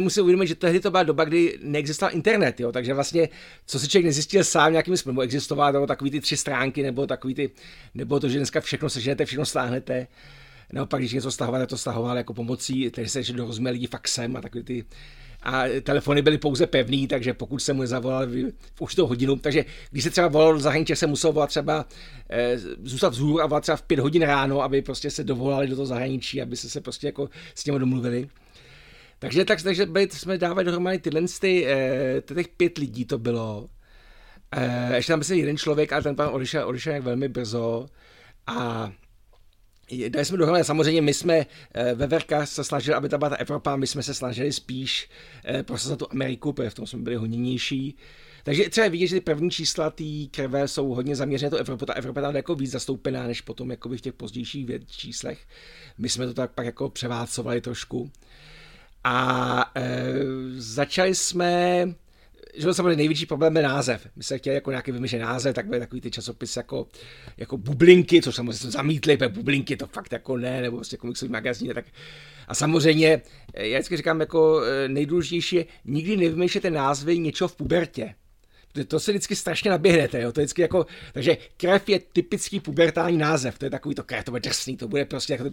[0.00, 3.28] musím uvědomit, že tehdy to byla doba, kdy neexistoval internet, jo, takže vlastně,
[3.66, 7.06] co si člověk nezjistil sám nějakým způsobem, nebo existoval, nebo takový ty tři stránky, nebo
[7.06, 7.50] takový ty,
[7.94, 10.06] nebo to, že dneska všechno seženete, všechno stáhnete,
[10.72, 14.40] Naopak, když něco stahoval, to stahoval jako pomocí, tedy se do rozumí lidi faxem a
[14.40, 14.84] takový ty
[15.42, 18.26] a telefony byly pouze pevný, takže pokud se mu zavolal
[18.74, 21.86] v určitou hodinu, takže když se třeba volal do zahraničí, se musel volat třeba
[22.30, 25.76] e, zůstat vzhůru a volat třeba v pět hodin ráno, aby prostě se dovolali do
[25.76, 28.28] toho zahraničí, aby se, se prostě jako s těmi domluvili.
[29.18, 33.68] Takže, tak, takže byli, jsme dávali dohromady tyhle ty, e, těch pět lidí to bylo.
[34.52, 37.86] E, ještě tam byl jeden člověk, ale ten pan odešel, odešel velmi brzo.
[38.46, 38.92] A
[40.08, 43.36] dali jsme dohromady, samozřejmě my jsme eh, ve Verka se snažili, aby ta byla ta
[43.36, 45.10] Evropa, my jsme se snažili spíš
[45.44, 47.96] eh, prosazovat tu Ameriku, protože v tom jsme byli hodnější.
[48.44, 51.86] Takže třeba vidět, že ty první čísla té krve jsou hodně zaměřené to Evropu.
[51.86, 55.38] Ta Evropa tam jako víc zastoupená, než potom jako v těch pozdějších číslech.
[55.98, 58.10] My jsme to tak pak jako převálcovali trošku.
[59.04, 60.14] A e,
[60.56, 61.84] začali jsme
[62.54, 64.06] že samozřejmě největší problém je název.
[64.16, 66.86] My jsme chtěli jako nějaký vymýšlet název, tak byly takový ty časopisy jako,
[67.36, 71.32] jako bublinky, což samozřejmě jsme zamítli, protože bublinky to fakt jako ne, nebo prostě komiksový
[71.32, 71.84] magazín, tak
[72.48, 73.22] a samozřejmě,
[73.54, 78.14] já vždycky říkám, jako eh, nejdůležitější je nikdy nevymýšlete názvy něčeho v pubertě.
[78.88, 83.18] to se vždycky strašně naběhnete, jo, to je vždycky jako, takže krev je typický pubertální
[83.18, 85.50] název, to je takový to krev, to bude drsný, to bude prostě jako,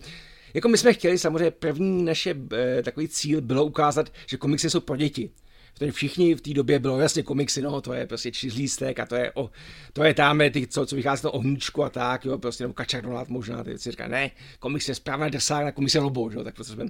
[0.53, 4.79] jako my jsme chtěli, samozřejmě první naše e, takový cíl bylo ukázat, že komiksy jsou
[4.79, 5.29] pro děti.
[5.77, 9.15] Protože všichni v té době bylo jasně komiksy, no, to je prostě čtyřlístek a to
[9.15, 9.49] je, o,
[9.93, 13.01] to je tam, ty, co, co vychází to ohníčku a tak, jo, prostě nebo kačak
[13.01, 16.55] Donald možná, ty si říká, ne, komiks je správná drsák na je Lobo, jo, tak
[16.55, 16.85] prostě jsme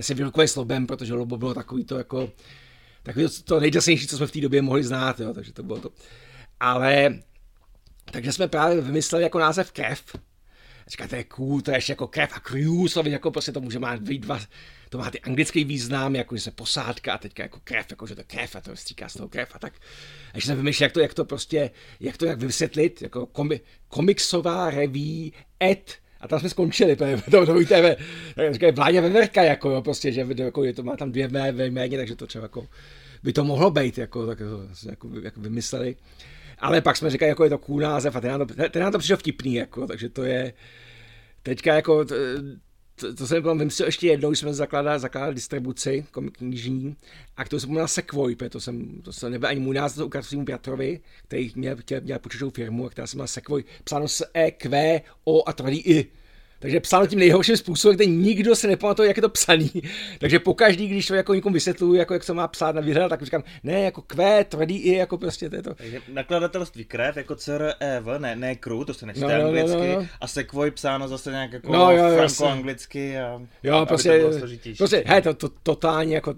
[0.00, 2.32] se vyrokovali s Lobem, protože Lobo bylo takový to jako,
[3.02, 5.80] takový to, to nejděsnější, co jsme v té době mohli znát, jo, takže to bylo
[5.80, 5.90] to.
[6.60, 7.18] Ale,
[8.12, 10.02] takže jsme právě vymysleli jako název Krev,
[10.88, 13.78] říká, to je cool, to je ještě jako krev a crew, jako prostě to může
[13.78, 14.40] mít dva,
[14.92, 18.14] to má ty anglický význam, jako že se posádka a teďka jako krev, jako že
[18.14, 19.72] to krev a to stříká z toho krev a tak.
[20.34, 23.60] A že jsem vymýšlel, jak to, jak to prostě, jak to jak vysvětlit, jako komi,
[23.88, 27.96] komiksová reví et a tam jsme skončili, to, to, to víte,
[28.50, 31.96] říkají Vláďa Veverka, jako jo, prostě, že jako, je to má tam dvě mé, méně,
[31.96, 32.66] takže to třeba jako,
[33.22, 35.96] by to mohlo být, jako, tak jako, jako, jako vymysleli.
[36.58, 38.92] Ale pak jsme říkali, jako je to cool název a ten nám to, ten nám
[38.92, 40.52] to přišel vtipný, jako, takže to je,
[41.42, 42.06] teďka jako,
[42.94, 46.96] to, to jsem vymyslel ještě jednou, když jsme zakládali, zakládali distribuci knižní,
[47.36, 50.26] a to jsem měl Sequoia, to jsem, to jsem nebyl ani můj název, to ukradl
[50.26, 54.26] svým bratrovi, který měl, chtěl dělat počítačovou firmu, a která se měla Sequoia, psáno s
[54.34, 56.21] E, Q, O a tvrdý I.
[56.62, 59.70] Takže psáno tím nejhorším způsobem, kde nikdo se nepamatuje, jak je to psaný.
[60.18, 63.22] Takže pokaždý, když to jako někomu vysvětluju, jako jak se má psát na výhled, tak
[63.22, 65.74] říkám, ne, jako Q, tvrdý i, jako prostě to je to.
[65.74, 69.86] Takže nakladatelství krev, jako CREV, ne, ne crew, to se nečte no, no, anglicky, no,
[69.86, 70.06] no, no.
[70.20, 74.38] a Sequoy psáno zase nějak jako no, jo, franko-anglicky a jo, prostě, to
[74.78, 76.34] prostě, hej, to, to, totálně jako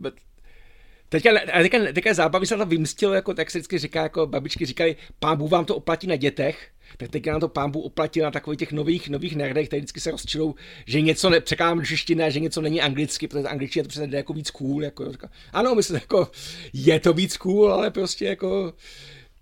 [1.09, 1.31] Teďka,
[1.63, 5.37] teďka, teďka zábavy se to vymstilo, jako tak se vždycky říká, jako babičky říkali, pán
[5.37, 8.59] Bůh vám to oplatí na dětech, tak teď nám to pán Bůh oplatil na takových
[8.59, 10.55] těch nových, nových nerdech, které vždycky se rozčilou,
[10.87, 14.33] že něco ne, překládám do češtiny že něco není anglicky, protože angličtina to přesně jako
[14.33, 14.85] víc cool.
[14.85, 16.31] Jako, říká, ano, myslím, jako
[16.73, 18.75] je to víc cool, ale prostě jako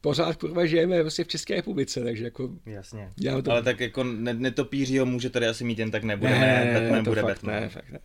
[0.01, 2.51] pořád kurva žijeme prostě v České republice, takže jako...
[2.67, 3.11] Jasně,
[3.43, 3.51] to...
[3.51, 7.05] ale tak jako netopířího může tady asi mít jen tak nebude, ne, ne, ne Batman
[7.05, 7.61] bude fakt Batman.
[7.61, 7.99] Ne, fakt ne.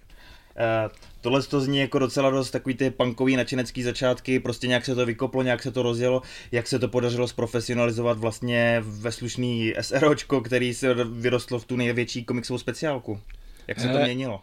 [0.58, 0.92] Uh,
[1.22, 5.06] tohle to zní jako docela dost takový ty punkový nadšenecký začátky, prostě nějak se to
[5.06, 10.74] vykoplo, nějak se to rozjelo, jak se to podařilo zprofesionalizovat vlastně ve slušný SROčko, který
[10.74, 13.20] se vyrostlo v tu největší komiksovou speciálku.
[13.68, 14.42] Jak se to měnilo?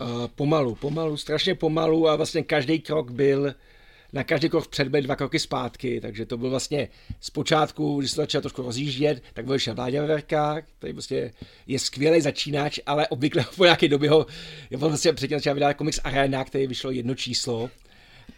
[0.00, 3.54] Uh, pomalu, pomalu, strašně pomalu a vlastně každý krok byl
[4.12, 6.88] na každý krok před byly dva kroky zpátky, takže to byl vlastně
[7.20, 11.32] zpočátku, když se to začal trošku rozjíždět, tak byl ještě Vláďa Verka, který prostě
[11.66, 14.26] je skvělý začínač, ale obvykle po nějaké době ho,
[14.72, 17.70] on vlastně předtím začal vydávat komiks Arena, který vyšlo jedno číslo,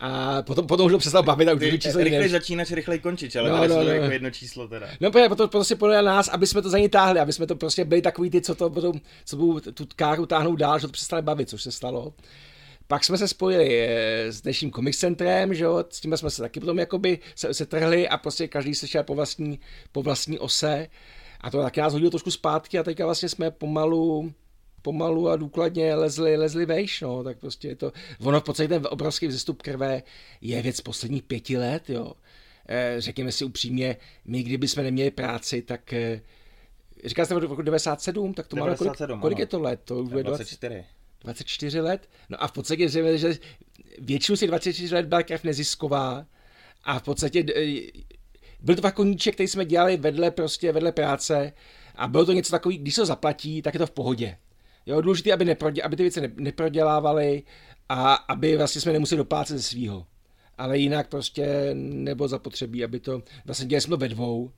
[0.00, 3.36] a potom, potom už to přestal bavit a už to číslo Rychlej začínač, rychlej končit,
[3.36, 3.90] ale no, no, no.
[3.90, 4.88] jako jedno číslo teda.
[5.00, 7.56] No protože potom prostě podle nás, aby jsme to za ně táhli, aby jsme to
[7.56, 8.92] prostě byli takový ty, co to budou,
[9.24, 12.12] co budou tu káru táhnout dál, že to přestali bavit, což se stalo.
[12.86, 16.42] Pak jsme se spojili eh, s dnešním Comic Centrem, že jo, s tím jsme se
[16.42, 19.60] taky potom jakoby se, se trhli a prostě každý se šel po vlastní,
[19.92, 20.88] po vlastní ose.
[21.40, 24.32] A to taky nás hodilo trošku zpátky a teďka vlastně jsme pomalu,
[24.82, 28.86] pomalu a důkladně lezli, lezli vejš, no, tak prostě je to, ono v podstatě ten
[28.90, 30.02] obrovský vzestup krve
[30.40, 32.12] je věc posledních pěti let, jo.
[32.68, 36.20] E, řekněme si upřímně, my kdyby jsme neměli práci, tak e,
[37.04, 39.80] říká jste v roku 97, tak to 97, máme kolik, kolik je to let?
[39.84, 40.74] To už 24.
[40.74, 40.84] 20,
[41.24, 42.08] 24 let.
[42.28, 43.38] No a v podstatě, že, že
[43.98, 46.26] většinu si 24 let byla krev nezisková
[46.84, 47.44] a v podstatě
[48.60, 51.52] byl to takový koníček, který jsme dělali vedle prostě, vedle práce
[51.94, 54.36] a bylo to něco takový, když se zaplatí, tak je to v pohodě.
[54.86, 57.42] Jo, důležité, aby, neprodě, aby ty věci ne, neprodělávaly
[57.88, 60.06] a aby vlastně jsme nemuseli doplácet ze svýho.
[60.58, 64.52] Ale jinak prostě nebo zapotřebí, aby to, vlastně dělali jsme to ve dvou,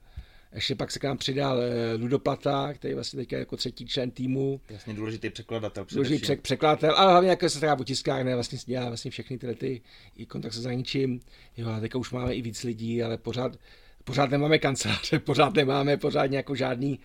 [0.56, 4.60] ještě pak se k nám přidal eh, Ludoplata, který vlastně teď jako třetí člen týmu.
[4.70, 5.86] Jasně důležitý překladatel.
[5.92, 9.80] Důležitý pře- překladatel, ale hlavně jako se teda tiskárně, vlastně dělá vlastně všechny tyhle ty
[10.16, 11.20] i kontakt se zahraničím.
[11.56, 13.56] Jo, a teďka už máme i víc lidí, ale pořád,
[14.04, 17.00] pořád nemáme kanceláře, pořád nemáme pořád jako žádný,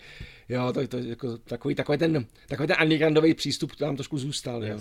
[0.48, 4.64] jo, to, to, jako takový, takový ten, takový ten undergroundový přístup tam trošku zůstal.
[4.64, 4.78] Jo.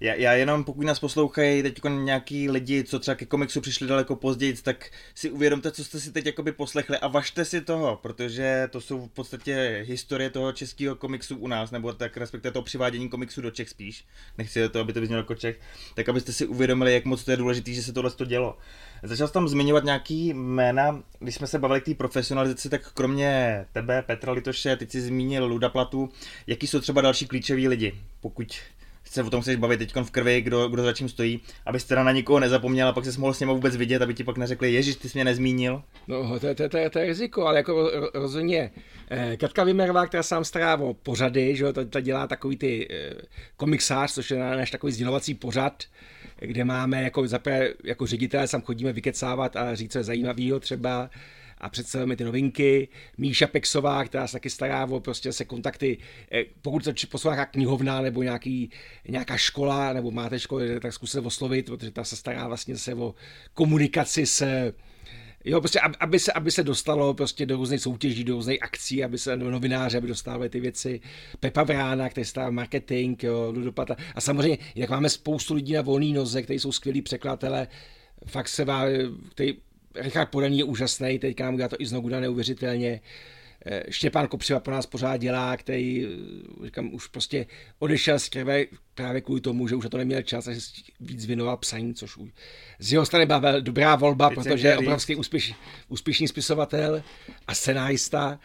[0.00, 4.16] Já, já jenom, pokud nás poslouchají teď nějaký lidi, co třeba ke komiksu přišli daleko
[4.16, 8.68] později, tak si uvědomte, co jste si teď jakoby poslechli a važte si toho, protože
[8.70, 13.08] to jsou v podstatě historie toho českého komiksu u nás, nebo tak respektive toho přivádění
[13.08, 14.04] komiksu do Čech spíš.
[14.38, 15.60] Nechci to, aby to vyznělo jako Čech,
[15.94, 18.58] tak abyste si uvědomili, jak moc to je důležité, že se tohle to dělo.
[19.02, 23.64] Začal jsem tam zmiňovat nějaký jména, když jsme se bavili k té profesionalizaci, tak kromě
[23.72, 26.08] tebe, Petra Litoše, teď si zmínil Luda Platu,
[26.46, 28.56] jaký jsou třeba další klíčoví lidi, pokud
[29.14, 32.04] se o tom chceš bavit teď v krvi, kdo, kdo za čím stojí, abys teda
[32.04, 34.72] na nikoho nezapomněl a pak se mohl s ním vůbec vidět, aby ti pak neřekli,
[34.72, 35.82] Ježíš, ty jsi mě nezmínil.
[36.08, 38.70] No, to, to, to, to je riziko, ale jako rozhodně.
[39.10, 43.14] Eh, Katka Vimerová, která sám stará o pořady, že ta, ta dělá takový ty eh,
[43.56, 45.82] komiksář, což je náš takový sdělovací pořad,
[46.40, 51.10] kde máme jako, zaprvé, jako ředitelé, sam chodíme vykecávat a říct, co je zajímavého třeba
[51.64, 52.88] a představujeme ty novinky.
[53.18, 55.98] Míša Pexová, která se taky stará o prostě se kontakty,
[56.32, 58.70] eh, pokud to poslouchá knihovna nebo nějaký,
[59.08, 63.14] nějaká škola, nebo máte školy, tak zkuste oslovit, protože ta se stará vlastně se o
[63.54, 64.72] komunikaci se
[65.46, 69.18] Jo, prostě, aby se, aby se dostalo prostě do různých soutěží, do různých akcí, aby
[69.18, 71.00] se novináři, aby dostávali ty věci.
[71.40, 73.96] Pepa Vrána, který stává marketing, jo, Ludopata.
[74.14, 77.68] A samozřejmě, jak máme spoustu lidí na volný noze, kteří jsou skvělí překladatelé,
[78.26, 78.84] fakt se vá,
[79.30, 79.54] který,
[79.94, 83.00] Richard Podaný je úžasný, teďka nám udělá to i znovu neuvěřitelně.
[83.66, 87.46] Eh, Štěpán Kopřiva pro nás pořád dělá, který eh, říkám, už prostě
[87.78, 90.60] odešel z krve právě kvůli tomu, že už na to neměl čas a že
[91.00, 92.30] víc věnoval psaní, což už
[92.78, 95.54] z jeho strany byla dobrá volba, Teď protože je obrovský úspěš,
[95.88, 97.02] úspěšný spisovatel
[97.46, 98.40] a scenárista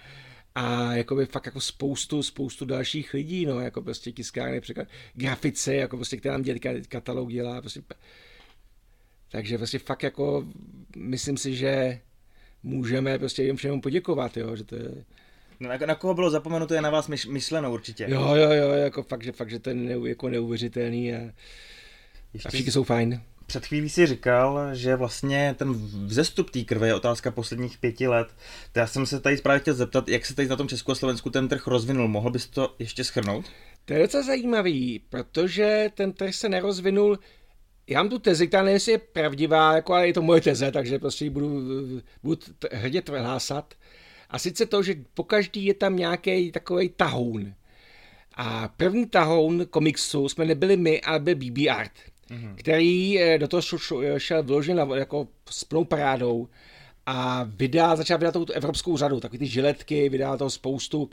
[0.56, 5.76] a jako by fakt jako spoustu, spoustu dalších lidí, no, jako prostě tiskárny, například grafice,
[5.76, 6.60] jako prostě, která nám dělá
[6.90, 7.82] katalog, dělá, prostě,
[9.30, 10.46] takže prostě fakt jako
[10.96, 12.00] myslím si, že
[12.64, 14.92] můžeme prostě jim všem poděkovat, jo, že to je...
[15.60, 18.06] No, na, na koho bylo zapomenuto je na vás myš, myšleno určitě.
[18.10, 21.20] Jo, jo, jo, jako fakt, že, fakt, že to je neu, jako neuvěřitelný a,
[22.34, 23.22] Ještě a všichni jsou fajn.
[23.46, 25.74] Před chvílí si říkal, že vlastně ten
[26.06, 28.28] vzestup té krve je otázka posledních pěti let.
[28.72, 30.96] To já jsem se tady právě chtěl zeptat, jak se tady na tom Česku a
[30.96, 32.08] Slovensku ten trh rozvinul.
[32.08, 33.46] Mohl bys to ještě schrnout?
[33.86, 37.20] To je docela zajímavý, protože ten trh se nerozvinul
[37.90, 40.72] já mám tu tezi, která nevím, jestli je pravdivá, jako, ale je to moje teze,
[40.72, 41.48] takže prostě ji budu,
[42.24, 43.74] budu hrdě hlásat.
[44.30, 47.54] A sice to, že pokaždý je tam nějaký takový tahoun.
[48.36, 51.92] A první tahoun komiksu jsme nebyli my, ale byl BB Art,
[52.30, 52.56] mm-hmm.
[52.56, 53.62] který eh, do toho
[54.18, 56.48] šel vyložen jako s plnou parádou
[57.06, 61.10] a vydal, začal vydat tu evropskou řadu, takové ty žiletky, vydal toho spoustu.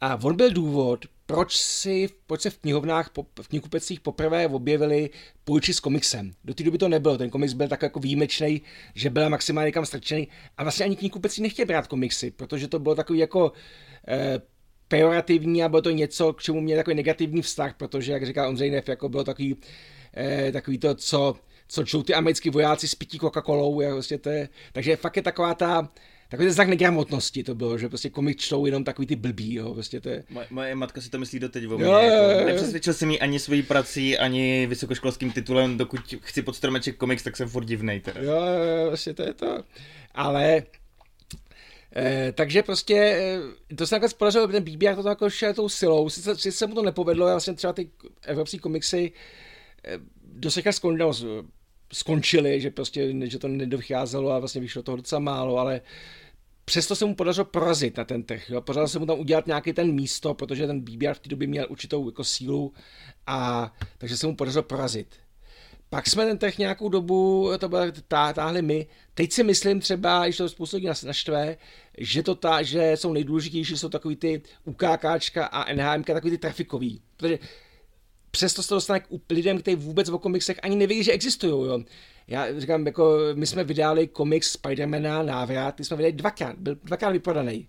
[0.00, 3.10] A on byl důvod, proč, si, proč se v knihovnách,
[3.42, 5.10] v knihkupecích poprvé objevili
[5.44, 6.32] půjči s komiksem.
[6.44, 8.62] Do té doby to nebylo, ten komiks byl tak jako výjimečný,
[8.94, 12.94] že byl maximálně kam strčený a vlastně ani knihkupecí nechtěli brát komiksy, protože to bylo
[12.94, 13.52] takový jako
[14.08, 14.40] eh,
[14.88, 18.70] pejorativní a bylo to něco, k čemu měl takový negativní vztah, protože, jak říká Ondřej
[18.70, 19.56] Neff, jako bylo takový,
[20.16, 21.34] eh, takový to, co,
[21.68, 25.54] co čou ty americký vojáci s pití Coca-Colou, vlastně to je, takže fakt je taková
[25.54, 25.88] ta,
[26.28, 30.00] takový znak negramotnosti to bylo, že prostě komik čtou jenom takový ty blbý, jo, prostě
[30.00, 30.24] to je.
[30.30, 33.38] Moje, moje matka si to myslí doteď o mě, jo, jako, nepřesvědčil jsem mi ani
[33.38, 38.20] svojí prací, ani vysokoškolským titulem, dokud chci pod stromeček komiks, tak jsem furt divnej teda.
[38.20, 39.64] Jo, jo, vlastně to je to,
[40.14, 40.62] ale
[41.98, 42.94] Eh, takže prostě
[43.70, 46.66] eh, to se nakonec podařilo, ten BBR to jako šel tou silou, sice, sice se
[46.66, 47.90] mu to nepovedlo, já vlastně třeba ty
[48.22, 49.12] evropské komiksy
[49.84, 50.98] eh, dost skon,
[51.92, 55.80] skončili, že prostě že to nedocházelo a vlastně vyšlo toho docela málo, ale
[56.64, 58.50] přesto se mu podařilo porazit na ten trh.
[58.50, 58.60] Jo.
[58.60, 61.66] Podařilo se mu tam udělat nějaký ten místo, protože ten BBR v té době měl
[61.68, 62.72] určitou jako sílu
[63.26, 65.06] a takže se mu podařilo porazit.
[65.90, 68.86] Pak jsme ten trh nějakou dobu, to bylo, tá, táhli my.
[69.14, 71.56] Teď si myslím třeba, když to spoustu lidí naštve,
[71.98, 77.02] že, to ta, že jsou nejdůležitější, jsou takový ty UKKčka a NHM, takový ty trafikový.
[77.16, 77.38] Protože
[78.36, 81.68] přesto se to dostane k lidem, kteří vůbec o komiksech ani nevědí, že existují.
[81.68, 81.80] Jo.
[82.28, 87.10] Já říkám, jako my jsme vydali komiks Spidermana návrat, ty jsme vydali dvakrát, byl dvakrát
[87.10, 87.68] vyprodaný.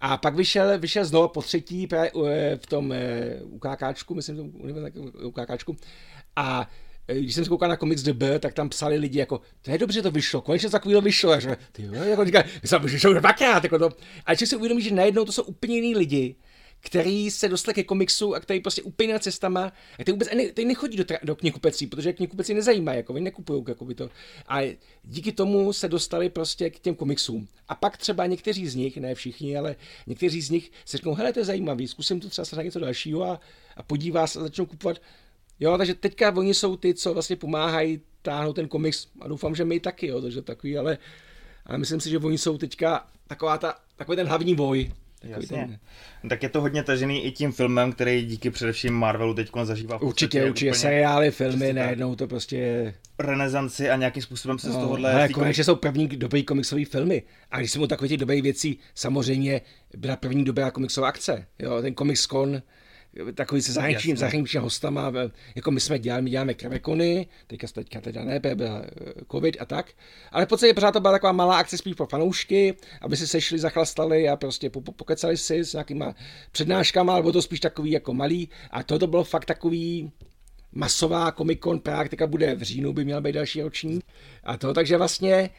[0.00, 2.10] A pak vyšel, vyšel znovu po třetí právě
[2.56, 4.52] v tom eh, UKKčku, myslím,
[5.22, 5.76] UKKčku.
[6.36, 6.70] A
[7.08, 9.78] eh, když jsem se koukal na Comics DB, tak tam psali lidi jako, to je
[9.78, 11.32] dobře, to vyšlo, konečně takovýhle vyšlo.
[11.32, 13.88] A že, ty jo, jako říká, jsem vyšel dvakrát, jako to.
[14.26, 16.36] A když si uvědomí, že najednou to jsou úplně jiný lidi,
[16.80, 20.96] který se dostal ke komiksu a který prostě úplně cestama, a který vůbec ne, nechodí
[20.96, 24.10] do, tra, do knihkupecí, protože knihkupeci nezajímají, jako oni nekupují jako by to.
[24.48, 27.48] A díky tomu se dostali prostě k těm komiksům.
[27.68, 31.32] A pak třeba někteří z nich, ne všichni, ale někteří z nich se řeknou, hele,
[31.32, 33.40] to je zajímavý, zkusím to třeba se něco dalšího a,
[33.76, 35.00] a podívá se a začnou kupovat.
[35.60, 39.64] Jo, takže teďka oni jsou ty, co vlastně pomáhají táhnout ten komiks a doufám, že
[39.64, 40.98] my taky, jo, takže takový, ale,
[41.66, 44.92] ale myslím si, že oni jsou teďka taková ta, takový ten hlavní boj,
[45.28, 45.78] Jasně.
[46.22, 46.28] Ten...
[46.28, 50.02] Tak je to hodně tažený i tím filmem, který díky především Marvelu teď zažívá.
[50.02, 52.94] Určitě, určitě seriály, filmy, najednou to prostě.
[53.18, 55.12] Renesanci a nějakým způsobem se no, z tohohle...
[55.12, 57.22] Ale konečně jsou první dobrý komiksové filmy.
[57.50, 59.60] A když jsem u takových těch dobrých věcí, samozřejmě
[59.96, 61.46] byla první dobrá komiksová akce.
[61.58, 62.62] Jo, ten Comics Con,
[63.34, 65.12] takový se zahraničním, zahraničním hostama,
[65.54, 69.64] jako my jsme dělali, my děláme krevekony, teďka, teďka teda ne, byl eh, covid a
[69.64, 69.92] tak,
[70.32, 73.58] ale v podstatě pořád to byla taková malá akce spíš pro fanoušky, aby se sešli,
[73.58, 76.14] zachlastali a prostě pokecali si s nějakýma
[76.52, 80.12] přednáškama, alebo to spíš takový jako malý a to bylo fakt takový
[80.72, 84.00] masová Comic Con Prague, teďka bude v říjnu, by měl být další roční.
[84.44, 85.50] A to, takže vlastně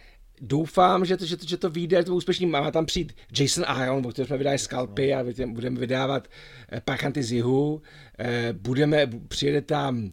[0.41, 2.45] doufám, že to, že to, že to vyjde, to úspěšný.
[2.45, 6.27] Má tam přijít Jason Aaron, o kterém jsme vydali Skalpy a budeme vydávat
[6.71, 7.81] eh, Parchanty z jihu.
[8.19, 10.11] Eh, budeme, přijede tam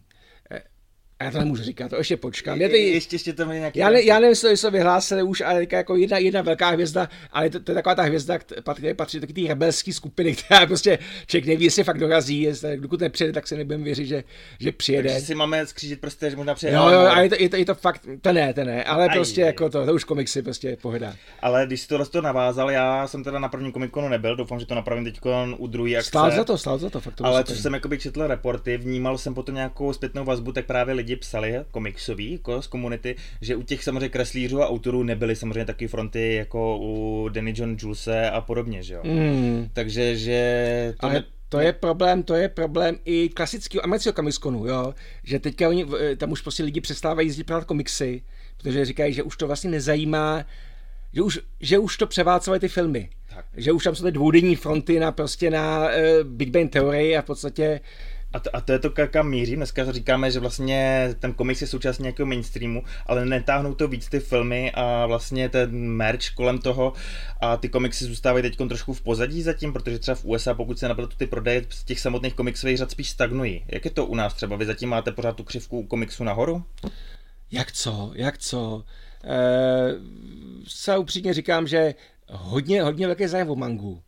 [1.19, 2.61] A já to nemůžu říkat, to ještě počkám.
[2.61, 3.79] Je, Je, je, ještě, ještě to nějaký...
[3.79, 7.49] já, ne, já nevím, jestli to vyhlásili už, ale jako jedna, jedna velká hvězda, ale
[7.49, 11.45] to, to je taková ta hvězda, která patří do takové rebelské skupiny, která prostě člověk
[11.45, 14.23] neví, jestli fakt dorazí, jestli, dokud nepřijede, tak se nebudeme věřit, že,
[14.59, 15.09] že přijede.
[15.09, 16.77] Takže si máme skřížit prostě, že možná přijede.
[16.77, 19.07] Jo, jo, a je to, je, to, je to fakt, to ne, to ne, ale
[19.07, 19.47] Aj, prostě aj.
[19.47, 21.15] jako to, to už komiksy prostě pohodá.
[21.41, 24.65] Ale když jsi tohle to navázal, já jsem teda na prvním komikonu nebyl, doufám, že
[24.65, 25.19] to napravím teď
[25.57, 26.07] u druhé akce.
[26.07, 29.17] Stál za to, stál za to, fakt to Ale co jsem jakoby četl reporty, vnímal
[29.17, 33.63] jsem potom nějakou zpětnou vazbu, tak právě lidi psali komiksový, jako z komunity, že u
[33.63, 38.41] těch samozřejmě kreslířů a autorů nebyly samozřejmě taky fronty jako u Danny John Julese a
[38.41, 39.01] podobně, že jo.
[39.03, 39.69] Mm.
[39.73, 41.23] Takže, že to Ale ne...
[41.49, 46.15] to je problém, to je problém i klasického amerického komiskonu, jo, že teďka oni, eh,
[46.15, 48.21] tam už prostě lidi přestávají jezdit právě komiksy,
[48.57, 50.45] protože říkají, že už to vlastně nezajímá,
[51.13, 53.09] že už, že už to převálcovaly ty filmy.
[53.35, 53.45] Tak.
[53.57, 55.91] Že už tam jsou ty dvoudenní fronty na prostě na uh,
[56.23, 57.79] Big Bang Theory a v podstatě
[58.35, 59.55] A to, a to je to, ka- kam mířím.
[59.55, 64.19] Dneska říkáme, že vlastně ten komiks je součástí nějakého mainstreamu, ale netáhnou to víc ty
[64.19, 66.93] filmy a vlastně ten merch kolem toho
[67.41, 70.87] a ty komiksy zůstávají teď trošku v pozadí zatím, protože třeba v USA, pokud se
[70.87, 73.65] například ty prodeje z těch samotných komiksových řad spíš stagnují.
[73.67, 74.55] Jak je to u nás třeba?
[74.55, 76.63] Vy zatím máte pořád tu křivku u komiksu nahoru?
[77.51, 78.83] Jak co, jak co.
[79.23, 79.37] E,
[80.67, 81.95] se upřímně říkám, že
[82.29, 84.01] hodně, hodně velký zájem o mangu.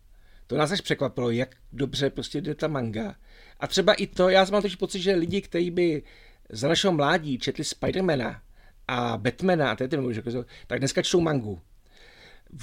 [0.47, 3.15] To nás až překvapilo, jak dobře prostě jde ta manga.
[3.59, 6.03] A třeba i to, já mám totiž pocit, že lidi, kteří by
[6.49, 8.41] za našeho mládí četli Spidermana
[8.87, 10.21] a Batmana, a je ten, můj,
[10.67, 11.61] tak dneska čtou mangu.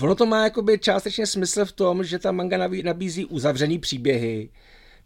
[0.01, 4.51] Ono to má jakoby částečně smysl v tom, že ta manga nabí- nabízí uzavřený příběhy,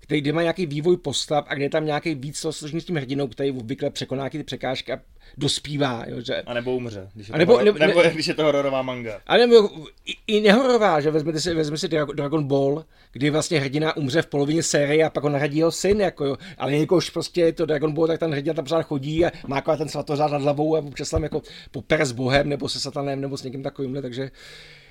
[0.01, 2.97] který, kde má nějaký vývoj postav a kde je tam nějaký víc složení s tím
[2.97, 4.99] hrdinou, který obvykle překoná nějaký ty překážky a
[5.37, 6.05] dospívá.
[6.09, 6.35] Jo, že...
[6.35, 9.21] A nebo umře, když je, A nebo- to, nebo- nebo, když je to hororová manga.
[9.27, 9.71] Ale nebo
[10.07, 14.23] i, i nehororová, že vezmete si, vezmete si Dra- Dragon Ball, kdy vlastně hrdina umře
[14.23, 16.37] v polovině série a pak ho nahradí jeho syn, jako jo.
[16.59, 19.61] Ale jelikož prostě je to Dragon Ball, tak ten hrdina tam pořád chodí a má
[19.61, 23.37] ten svatořád nad hlavou a občas tam jako popere s Bohem nebo se satanem nebo
[23.37, 24.31] s někým takovýmhle, takže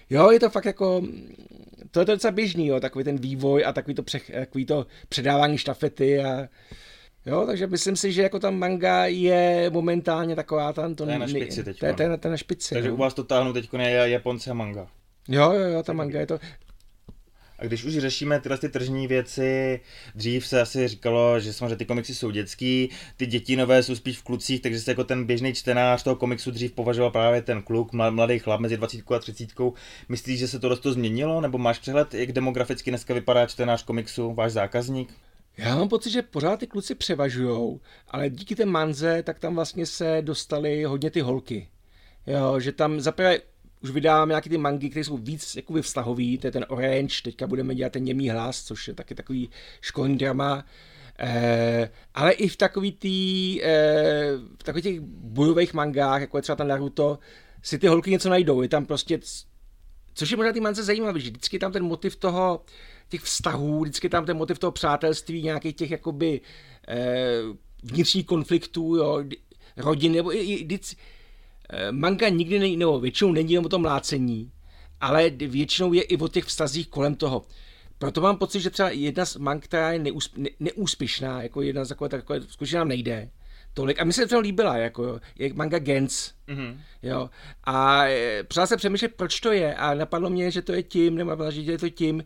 [0.10, 1.02] Jo, je to fakt jako,
[1.92, 4.86] to je to docela běžný, jo, takový ten vývoj a takový to, přech, takový to
[5.10, 6.48] předávání štafety a
[7.26, 11.26] Jo, takže myslím si, že jako ta manga je momentálně taková tam to, je na
[11.26, 12.18] ne- špici teď, To je, no.
[12.18, 12.74] to je, na- špici.
[12.76, 12.96] Takže no.
[12.96, 14.88] u vás to táhnou teď je Japonce a manga.
[15.28, 16.40] Jo, jo, jo, ta manga je to,
[17.60, 19.80] A když už řešíme tyhle ty tržní věci,
[20.16, 24.18] dřív se asi říkalo, že samozřejmě ty komiksy jsou dětský, ty děti nové jsou spíš
[24.18, 27.94] v klucích, takže se jako ten běžný čtenář toho komiksu dřív považoval právě ten kluk,
[27.94, 29.50] mla- mladý chlap mezi 20 a 30.
[30.10, 34.52] Myslíš, že se to změnilo, nebo máš přehled, jak demograficky dneska vypadá čtenář komiksu, váš
[34.52, 35.14] zákazník?
[35.58, 39.86] Já mám pocit, že pořád ty kluci převažujou, ale díky té manze, tak tam vlastně
[39.86, 41.68] se dostali hodně ty holky.
[42.28, 43.40] Jo, že tam zaprvé
[43.88, 47.48] už vydáváme nějaký ty mangy, které jsou víc jakoby vztahový, to je ten Orange, teďka
[47.48, 49.50] budeme dělat ten němý hlas, což je taky takový
[49.82, 50.66] školní drama,
[51.20, 56.56] Eh, ale i v takový tý, eh, v takových těch bojových mangách, jako je třeba
[56.56, 57.20] ta Naruto,
[57.64, 58.62] si ty holky něco najdou.
[58.62, 59.20] Je tam prostě,
[60.14, 62.64] což je možná ty mance zajímavý, že vždycky je tam ten motiv toho,
[63.10, 66.42] těch vztahů, vždycky je tam ten motiv toho přátelství, nějakých těch jakoby
[66.88, 67.42] eh,
[67.84, 69.24] vnitřních konfliktů, jo,
[69.78, 71.02] rodin, nebo i, i vždycky,
[71.92, 74.52] manga nikdy není, nebo většinou není jenom o tom mlácení,
[75.02, 77.46] ale většinou je i o těch vztazích kolem toho.
[77.98, 81.86] Proto mám pocit, že třeba jedna z mang, která je neúsp, ne, neúspěšná, jako jedna
[81.86, 83.30] z takové, takové skutečně nám nejde,
[83.74, 84.02] tolik.
[84.02, 86.78] A mi se třeba líbila, jako je manga Gens, Mm-hmm.
[87.04, 87.30] Jo.
[87.64, 89.76] A e, přál se přemýšlet, proč to je.
[89.76, 92.24] A napadlo mě, že to je tím, nebo že je to tím,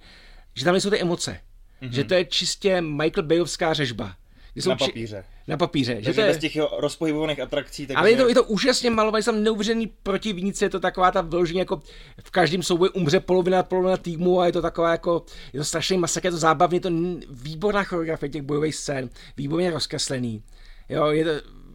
[0.54, 1.40] že tam nejsou ty emoce.
[1.82, 1.90] Mm-hmm.
[1.90, 4.16] Že to je čistě Michael Bayovská řežba.
[4.56, 5.24] Jsou Na papíře.
[5.48, 5.96] Na papíře.
[5.96, 6.28] Že Takže to je...
[6.28, 7.98] bez těch rozpohybovaných atrakcí, takže...
[7.98, 11.60] Ale je to, je to úžasně malované, jsem neuvěřený protivníci, je to taková ta vyloženě
[11.60, 11.82] jako
[12.24, 15.98] v každém souboji umře polovina, polovina týmu a je to taková jako, je to strašný
[15.98, 16.90] masakr, je to zábavně, je to
[17.30, 20.44] výborná choreografie těch bojových scén, výborně rozkreslený.
[20.90, 21.32] Jo, je to,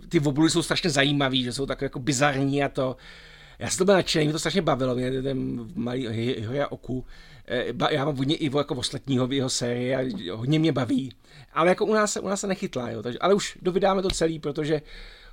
[0.08, 2.96] ty obludy jsou strašně zajímavý, že jsou takové jako bizarní a to.
[3.58, 6.06] Já jsem to byl nadšený, mě to strašně bavilo, mě ten malý
[6.46, 7.04] Hoja Oku.
[7.48, 11.12] Eh, Já mám hodně i jako ostatního v jeho sérii a hodně mě baví.
[11.52, 14.10] Ale jako u nás, se- u nás se nechytla, jo, takže, ale už dovydáme to
[14.10, 14.82] celý, protože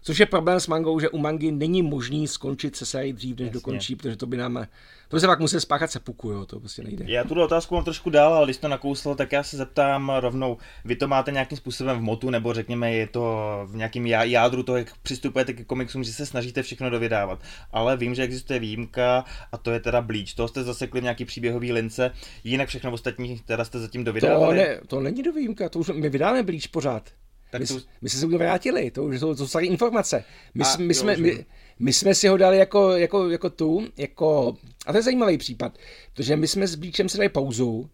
[0.05, 3.45] Což je problém s mangou, že u mangy není možný skončit se sérii dřív, než
[3.45, 3.53] Jasně.
[3.53, 4.65] dokončí, protože to by nám,
[5.07, 7.05] to by se pak musel spáchat sepuku, jo, to prostě nejde.
[7.07, 10.57] Já tuhle otázku mám trošku dál, ale když to nakousl, tak já se zeptám rovnou,
[10.85, 14.63] vy to máte nějakým způsobem v motu, nebo řekněme, je to v nějakém já- jádru
[14.63, 17.39] toho, jak přistupujete ke komiksům, že se snažíte všechno dovydávat.
[17.71, 20.33] Ale vím, že existuje výjimka a to je teda Bleach.
[20.35, 22.11] To jste zasekli v nějaký příběhový lince,
[22.43, 24.57] jinak všechno ostatní teda jste zatím To, dovydávali.
[24.57, 27.09] ne, to není do výjimka, to už my vydáme blíž pořád.
[27.53, 27.85] Tak my, to- to...
[28.01, 30.23] my jsme se vrátili, to už jsou, to jsou staré informace.
[30.53, 31.45] My, A, jsme, my, jo, jsme, my,
[31.79, 35.77] my, jsme si ho dali jako, jako, jako tu, jako, a to je zajímavý případ,
[36.13, 37.89] protože my jsme s Blíčem si dali pauzu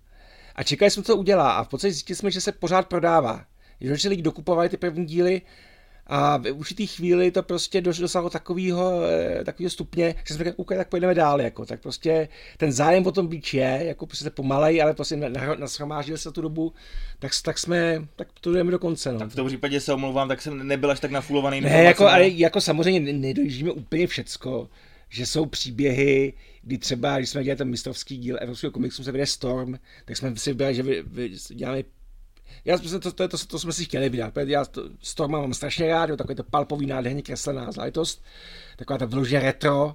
[0.56, 3.46] a čekali jsme, co udělá a v podstatě zjistili jsme, že se pořád prodává.
[3.82, 5.42] Že lidi dokupovali ty první díly
[6.10, 10.90] A v určitý chvíli to prostě dosáhlo takového, eh, takového stupně, že jsme řekli, tak
[10.90, 11.66] pojedeme dál, jako.
[11.66, 15.16] Tak prostě ten zájem o tom být je, jako prostě pomalej, ale prostě
[15.60, 16.74] nashromáždil se tu dobu,
[17.20, 19.12] tak, tak jsme, tak to jdeme do konce.
[19.12, 19.20] No.
[19.20, 21.62] Tak v tom případě se omlouvám, tak jsem nebyl až tak nafulovaný.
[21.62, 24.70] Ne, jako, ale jako samozřejmě nedojíždíme úplně všecko,
[25.10, 29.26] že jsou příběhy, kdy třeba, když jsme dělali ten mistrovský díl Evropského komiksu, se vede
[29.26, 30.84] Storm, tak jsme si vybrali, že
[31.50, 31.84] děláme
[32.66, 34.34] já to, to, to, to, to, jsme si chtěli vydat.
[34.46, 38.24] Já to, Storma mám strašně rád, takový to palpový nádherně kreslená záležitost,
[38.78, 39.94] taková ta vložně retro,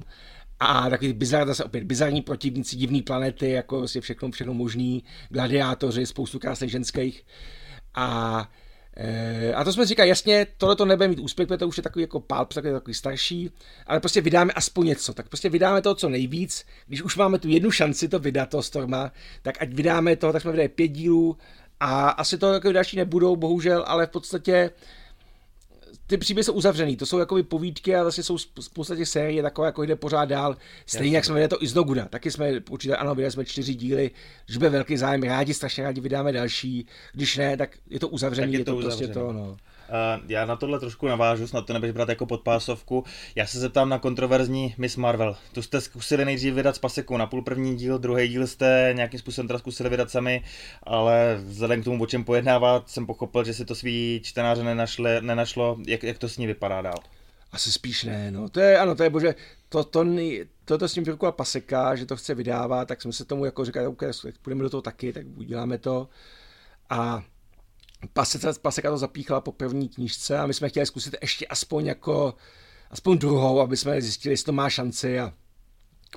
[0.60, 6.06] a takový bizar, zase opět bizarní protivníci, divné planety, jako vlastně všechno, všechno možný, gladiátoři,
[6.06, 7.26] spoustu krásných ženských.
[7.94, 8.48] A
[8.96, 11.82] Eh, a to jsme říkali, jasně, tohle to nebude mít úspěch, protože to už je
[11.82, 13.50] takový jako palp, takový, takový starší,
[13.86, 17.48] ale prostě vydáme aspoň něco, tak prostě vydáme to co nejvíc, když už máme tu
[17.48, 19.12] jednu šanci to vydat, toho Storma,
[19.42, 21.36] tak ať vydáme to, tak jsme vydali pět dílů
[21.84, 24.70] a asi to jako další nebudou, bohužel, ale v podstatě
[26.06, 29.68] ty příběhy jsou uzavřený, to jsou jako povídky a vlastně jsou spousta těch sérií takové,
[29.68, 30.56] jako jde pořád dál.
[30.86, 31.16] Stejně Jasně.
[31.16, 34.10] jak jsme viděli to i z Noguda, taky jsme určitě, ano, vydali jsme čtyři díly,
[34.46, 38.52] když bude velký zájem, rádi, strašně rádi vydáme další, když ne, tak je to uzavřený,
[38.52, 39.06] tak je, je to, to uzavřený.
[39.06, 39.56] prostě to, no.
[39.88, 43.04] Uh, já na tohle trošku navážu, snad to nebudeš brát jako podpásovku.
[43.34, 45.36] Já se zeptám na kontroverzní Miss Marvel.
[45.52, 49.20] Tu jste zkusili nejdřív vydat s pasekou na půl první díl, druhý díl jste nějakým
[49.20, 50.44] způsobem teda zkusili vydat sami,
[50.82, 55.10] ale vzhledem k tomu, o čem pojednávat, jsem pochopil, že si to svý čtenáře nenašli,
[55.20, 55.76] nenašlo.
[55.86, 56.98] Jak, jak to s ní vypadá dál?
[57.52, 58.48] Asi spíš ne, no.
[58.48, 59.34] To je, ano, to je bože,
[59.68, 60.04] to, to,
[60.64, 63.64] to, to s tím vyrukovala paseka, že to chce vydávat, tak jsme se tomu jako
[63.64, 64.02] říkali, OK,
[64.42, 66.08] půjdeme do toho taky, tak uděláme to.
[66.90, 67.22] A
[68.12, 72.34] Paseka, Paseka to zapíchala po první knížce a my jsme chtěli zkusit ještě aspoň jako
[72.90, 75.32] aspoň druhou, aby jsme zjistili, jestli to má šanci a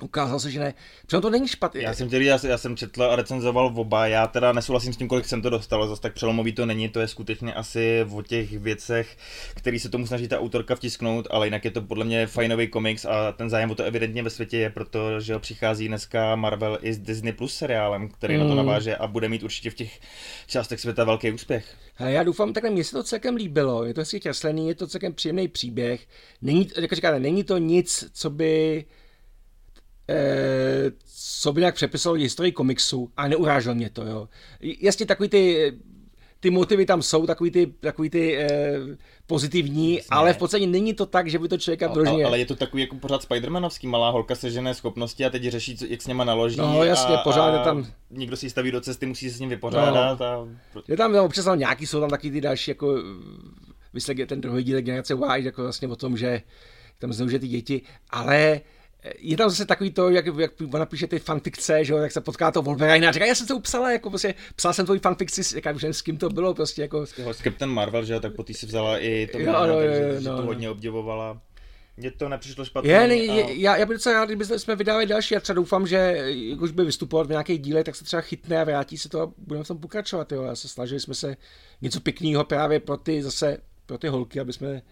[0.02, 0.74] Ukázalo se, že ne.
[1.06, 1.82] Přitom to není špatně.
[1.82, 5.08] Já jsem, tedy, já, já jsem četl a recenzoval oba, já teda nesouhlasím s tím,
[5.08, 8.58] kolik jsem to dostal, zase tak přelomový to není, to je skutečně asi o těch
[8.58, 9.16] věcech,
[9.54, 13.04] který se tomu snaží ta autorka vtisknout, ale jinak je to podle mě fajnový komiks
[13.04, 16.98] a ten zájem o to evidentně ve světě je, protože přichází dneska Marvel i s
[16.98, 18.40] Disney Plus seriálem, který mm.
[18.40, 18.66] na to hmm.
[18.66, 20.00] naváže a bude mít určitě v těch
[20.46, 21.76] částech světa velký úspěch.
[21.96, 24.86] A já doufám, takhle mně se to celkem líbilo, je to hezky kreslený, je to
[24.86, 26.06] celkem příjemný příběh,
[26.42, 28.84] není, jak říkáte, není to nic, co by
[31.40, 34.28] co by nějak přepisoval historii komiksu a neurážel mě to, jo.
[34.80, 35.72] Jasně takový ty
[36.40, 38.48] ty motivy tam jsou takový ty, takový ty eh,
[39.26, 40.08] pozitivní, Jasně.
[40.10, 42.24] ale v podstatě není to tak, že by to člověka vložně...
[42.24, 45.86] Ale je to takový jako pořád Spidermanovský, malá holka sežené schopnosti a teď řeší, co,
[45.88, 46.56] jak s něma naloží.
[46.56, 47.86] No jasně, a, pořád je tam...
[48.10, 50.20] Někdo si staví do cesty, musí se s ním vypořádat.
[50.20, 50.26] No.
[50.26, 50.48] A...
[50.88, 53.02] Je tam, tam občas tam nějaký, jsou tam taky ty další, jako
[53.94, 56.42] vyslek ten druhý díl generace Y, jako vlastně o tom, že
[56.98, 58.60] tam zneužije ty děti, ale
[59.18, 62.20] je tam zase takový to, jak, jak ona píše ty fanfikce, že jo, jak se
[62.20, 65.60] potká to Wolverine a říká, já jsem to upsala, jako prostě, psal jsem tvoji fanfikci,
[65.64, 67.06] jak že s kým to bylo, prostě jako.
[67.06, 70.12] S Captain Marvel, že jo, tak po si vzala i to, jo, no, no, takže,
[70.14, 71.40] no, že no, to hodně obdivovala.
[71.96, 72.90] Mně to nepřišlo špatně.
[72.90, 75.34] Je, ne, je, já, já bych docela rád, kdyby jsme vydávali další.
[75.34, 76.24] Já třeba doufám, že
[76.60, 79.32] už by vystupovat v nějaké díle, tak se třeba chytne a vrátí se to a
[79.38, 80.32] budeme v tom pokračovat.
[80.32, 80.42] Jo.
[80.42, 81.36] Já se snažili jsme se
[81.82, 84.82] něco pěkného právě pro ty zase pro ty holky, aby jsme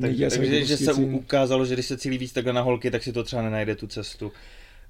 [0.00, 3.12] takže, takže že se ukázalo, že když se cílí víc takhle na holky, tak si
[3.12, 4.32] to třeba nenajde tu cestu.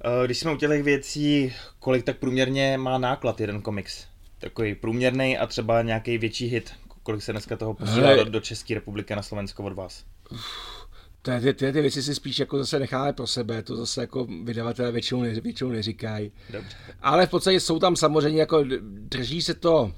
[0.05, 4.07] Eh, když jsme u těch věcí, kolik tak průměrně má náklad jeden komiks?
[4.39, 6.73] Takový průměrný a třeba nějaký větší hit.
[7.03, 10.05] Kolik se dneska toho posílá do, do České republiky na Slovensko od vás?
[11.23, 14.27] Ty, ty, ty, ty věci si spíš jako zase necháme pro sebe, to zase jako
[14.45, 16.33] vydavatelé většinou, ne, většinou neříkají.
[16.51, 16.77] Dobře.
[17.03, 19.93] Ale v podstatě jsou tam samozřejmě jako, drží se to,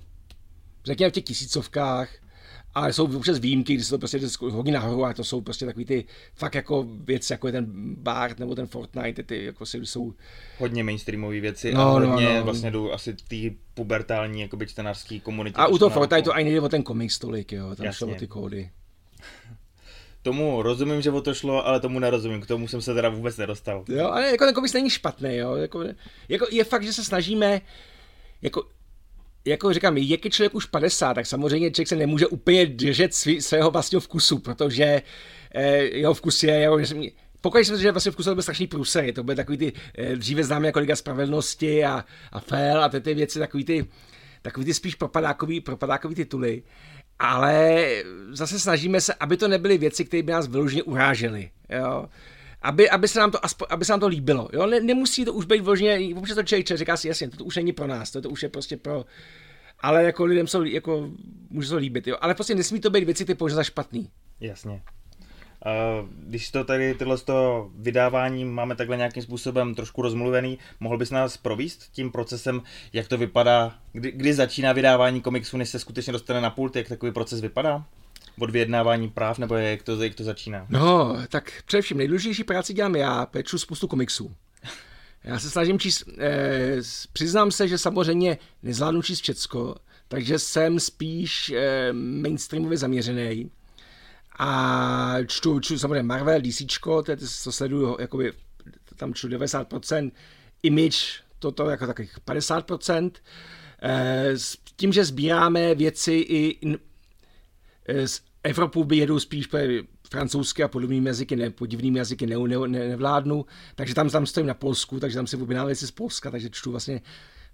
[0.84, 2.08] řekněme v těch tisícovkách,
[2.74, 5.84] ale jsou občas výjimky, kdy se to prostě hodí nahoru a to jsou prostě takový
[5.84, 6.04] ty
[6.34, 10.14] fakt jako věci, jako je ten Bart nebo ten Fortnite, ty jako si jsou...
[10.58, 12.44] Hodně mainstreamové věci no, a hodně no, no.
[12.44, 15.56] vlastně jdou asi ty pubertální jakoby čtenářský komunity.
[15.56, 18.14] A u toho Fortnite to ani nejde o ten komiks tolik, jo, tam šlo o
[18.14, 18.70] ty kódy.
[20.22, 23.36] Tomu rozumím, že o to šlo, ale tomu nerozumím, k tomu jsem se teda vůbec
[23.36, 23.84] nedostal.
[23.88, 25.84] Jo, ale jako ten komiks není špatný, jo, jako,
[26.28, 27.60] jako je fakt, že se snažíme,
[28.42, 28.64] jako
[29.44, 33.40] jako říkám, je když člověk už 50, tak samozřejmě člověk se nemůže úplně držet svý,
[33.40, 35.02] svého vlastního vkusu, protože
[35.54, 36.78] eh, jeho vkus je, jeho,
[37.40, 40.44] pokud jsem že vlastně vkus to byl strašný průser, to byly takový ty eh, dříve
[40.44, 43.86] známé jako Liga spravedlnosti a, a Fel a ty, ty věci, takový ty,
[44.42, 46.62] takový ty spíš propadákový, propadákový tituly.
[47.18, 47.86] Ale
[48.30, 51.50] zase snažíme se, aby to nebyly věci, které by nás vyloženě urážely.
[51.68, 52.08] Jo?
[52.62, 54.48] Aby, aby, se nám to, aspo, aby se nám to líbilo.
[54.52, 54.66] Jo?
[54.66, 57.72] Ne, nemusí to už být vloženě, občas to člověk říká si, jasně, to už není
[57.72, 59.04] pro nás, to, to už je prostě pro,
[59.80, 61.10] ale jako lidem jsou, jako,
[61.50, 62.16] může se to líbit, jo?
[62.20, 64.10] ale prostě nesmí to být věci typu, že za špatný.
[64.40, 64.82] Jasně.
[65.66, 71.10] Uh, když to tady tyhle to vydávání máme takhle nějakým způsobem trošku rozmluvený, mohl bys
[71.10, 76.12] nás províst tím procesem, jak to vypadá, kdy, kdy začíná vydávání komiksu, než se skutečně
[76.12, 77.84] dostane na pult, jak takový proces vypadá?
[78.38, 80.66] Od vyjednávání práv, nebo jak to, jak to začíná?
[80.68, 84.34] No, tak především nejdůležitější práci dělám já, peču spoustu komiksů.
[85.24, 86.76] Já se snažím číst, eh,
[87.12, 89.74] přiznám se, že samozřejmě nezvládnu číst všecko,
[90.08, 93.50] takže jsem spíš eh, mainstreamově zaměřený.
[94.38, 96.62] A čtu, čtu samozřejmě Marvel, DC,
[97.04, 98.32] to je to, co sleduju, jakoby,
[98.96, 100.10] tam čtu 90%,
[100.62, 103.10] Image, toto jako takových 50%.
[103.82, 106.58] Eh, s tím, že sbíráme věci i
[108.04, 109.48] z Evropu by jedou spíš
[110.10, 114.46] francouzské a podobnými jazyky, ne, podivnými jazyky ne, ne, ne, nevládnu, takže tam, tam stojím
[114.46, 117.00] na Polsku, takže tam si objednám věci z Polska, takže čtu vlastně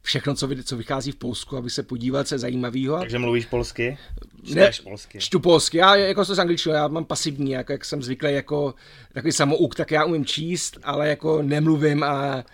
[0.02, 2.98] všechno, co, co vychází v Polsku, aby se podíval, co je zajímavého.
[2.98, 3.98] Takže mluvíš polsky?
[4.44, 5.18] Čteš ne, polsky?
[5.18, 8.74] Čtu polsky, já jako to z angličtiny, já mám pasivní, jako, jak jsem zvyklý jako
[9.12, 12.44] takový samouk, tak já umím číst, ale jako nemluvím a,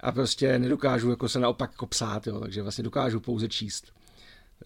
[0.00, 3.92] a prostě nedokážu jako se naopak jako psát, jo, takže vlastně dokážu pouze číst.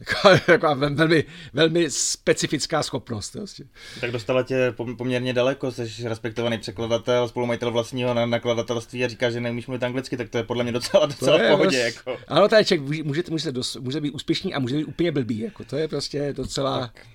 [0.00, 3.34] Jako, jako velmi, velmi specifická schopnost.
[3.34, 3.64] Vlastně.
[4.00, 9.66] Tak dostala tě poměrně daleko, jsi respektovaný překladatel, spolumajitel vlastního nakladatelství a říká, že neumíš
[9.66, 11.84] mluvit anglicky, tak to je podle mě docela, docela v pohodě.
[11.84, 11.94] Vás...
[11.96, 12.18] Jako.
[12.28, 15.38] Ano, tady člověk může, může, dos, může být úspěšný a může být úplně blbý.
[15.38, 15.64] Jako.
[15.64, 16.80] To je prostě docela...
[16.80, 17.06] Tak.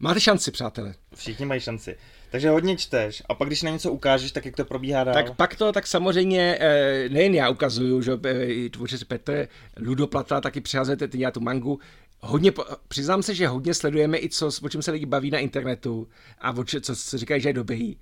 [0.00, 0.94] Máte šanci, přátelé.
[1.14, 1.96] Všichni mají šanci.
[2.30, 5.14] Takže hodně čteš a pak když na něco ukážeš, tak jak to probíhá dál?
[5.14, 9.48] Tak pak to, tak samozřejmě eh, nejen já ukazuju, že eh, tvořič Petr,
[9.80, 11.80] Ludoplata taky přihazujete ty tu mangu,
[12.22, 12.52] hodně,
[12.88, 16.08] přiznám se, že hodně sledujeme i co, o čem se lidi baví na internetu
[16.38, 17.96] a o če, co se říkají, že je dobrý.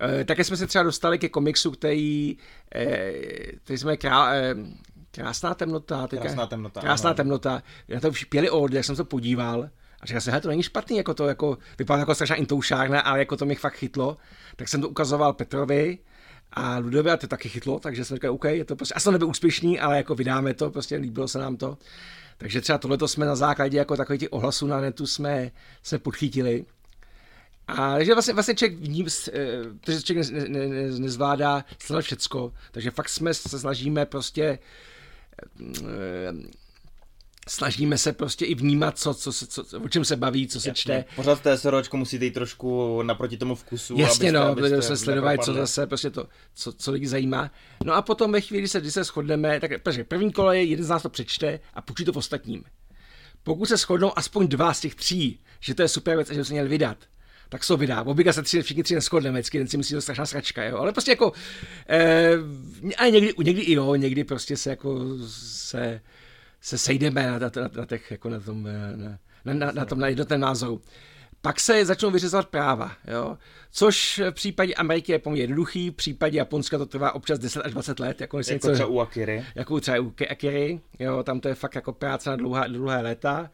[0.00, 2.36] E, také jsme se třeba dostali ke komiksu, který,
[2.74, 3.12] e,
[3.64, 4.54] který jsme krá, e,
[5.10, 6.06] krásná temnota.
[6.06, 6.80] Teďka, krásná temnota.
[6.80, 7.16] Krásná ano.
[7.16, 7.62] temnota.
[7.88, 9.70] Já to pěli od, jak jsem to podíval.
[10.00, 13.36] A říkal jsem, to není špatný, jako to jako, vypadá jako strašná intoušárna, ale jako
[13.36, 14.16] to mě fakt chytlo.
[14.56, 15.98] Tak jsem to ukazoval Petrovi
[16.52, 19.28] a Ludovi a to taky chytlo, takže jsem říkal, OK, je to prostě, asi nebyl
[19.28, 21.78] úspěšný, ale jako vydáme to, prostě líbilo se nám to.
[22.38, 25.50] Takže třeba tohleto jsme na základě jako takových ohlasů na netu jsme
[25.82, 26.64] se podchytili.
[27.66, 29.06] A takže vlastně, vlastně člověk vním,
[29.80, 34.58] protože člověk ne, ne, ne, nezvládá sledovat všecko, takže fakt jsme se snažíme prostě
[37.48, 40.68] snažíme se prostě i vnímat, co, co, co, co, o čem se baví, co se
[40.68, 40.80] Jasně.
[40.80, 41.04] čte.
[41.16, 43.94] Pořád té SROčko musíte jít trošku naproti tomu vkusu.
[43.98, 47.50] Jasně, abyste, no, abyste se sledovat, co zase prostě to, co, co lidi zajímá.
[47.84, 50.84] No a potom ve chvíli, se, kdy se shodneme, tak protože první kolo je, jeden
[50.84, 52.64] z nás to přečte a půjčí to v ostatním.
[53.42, 56.44] Pokud se shodnou aspoň dva z těch tří, že to je super věc a že
[56.44, 56.98] se měl vydat,
[57.48, 58.02] tak se to vydá.
[58.02, 60.78] Obvykle se tři, všichni tři neschodneme, vždycky jeden si myslí, že to strašná sračka, jo.
[60.78, 61.32] Ale prostě jako,
[61.88, 62.32] eh,
[62.96, 66.00] a někdy, někdy i jo, někdy prostě se jako se,
[66.60, 69.84] se sejdeme na, na, na, na, těch, jako na tom, eh, na, na, na, na
[69.84, 70.80] tom na jednotném názoru.
[71.42, 73.38] Pak se začnou vyřizovat práva, jo?
[73.70, 77.72] což v případě Ameriky je poměrně jednoduchý, v případě Japonska to trvá občas 10 až
[77.72, 78.20] 20 let.
[78.20, 79.44] Jako, jako něco, třeba u Akiry.
[79.54, 81.22] Jako třeba u Akiry, jo?
[81.22, 83.50] tam to je fakt jako práce na dlouhá, dlouhé léta.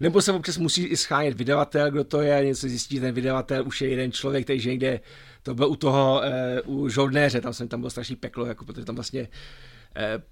[0.00, 3.80] Nebo se občas musí i schánět vydavatel, kdo to je, něco zjistí, ten vydavatel už
[3.80, 5.00] je jeden člověk, který někde,
[5.42, 6.22] to byl u toho,
[6.66, 9.28] uh, u žoldnéře, tam jsem tam byl strašný peklo, jako, protože tam vlastně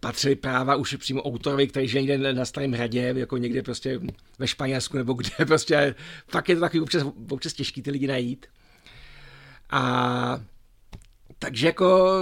[0.00, 4.00] patřily práva už přímo autorovi, který žije někde na Starém hradě, jako někde prostě
[4.38, 5.94] ve Španělsku nebo kde, prostě
[6.28, 8.46] fakt je to takový občas, občas těžký ty lidi najít.
[9.70, 10.40] A
[11.38, 12.20] takže jako,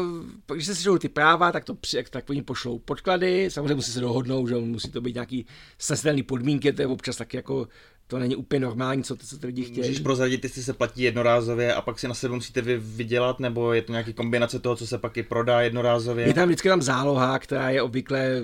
[0.53, 1.77] když se sešou ty práva, tak, to,
[2.11, 5.47] tak oni pošlou podklady, samozřejmě musí se dohodnout, že musí to být nějaký
[5.79, 7.69] snesitelný podmínky, to je občas taky jako
[8.07, 9.79] to není úplně normální, co, ty, co ty lidi chtějí.
[9.79, 13.73] Můžeš prozradit, jestli se platí jednorázově a pak si na sebe musíte vy vydělat, nebo
[13.73, 16.27] je to nějaký kombinace toho, co se pak i prodá jednorázově?
[16.27, 18.43] Je tam vždycky tam záloha, která je obvykle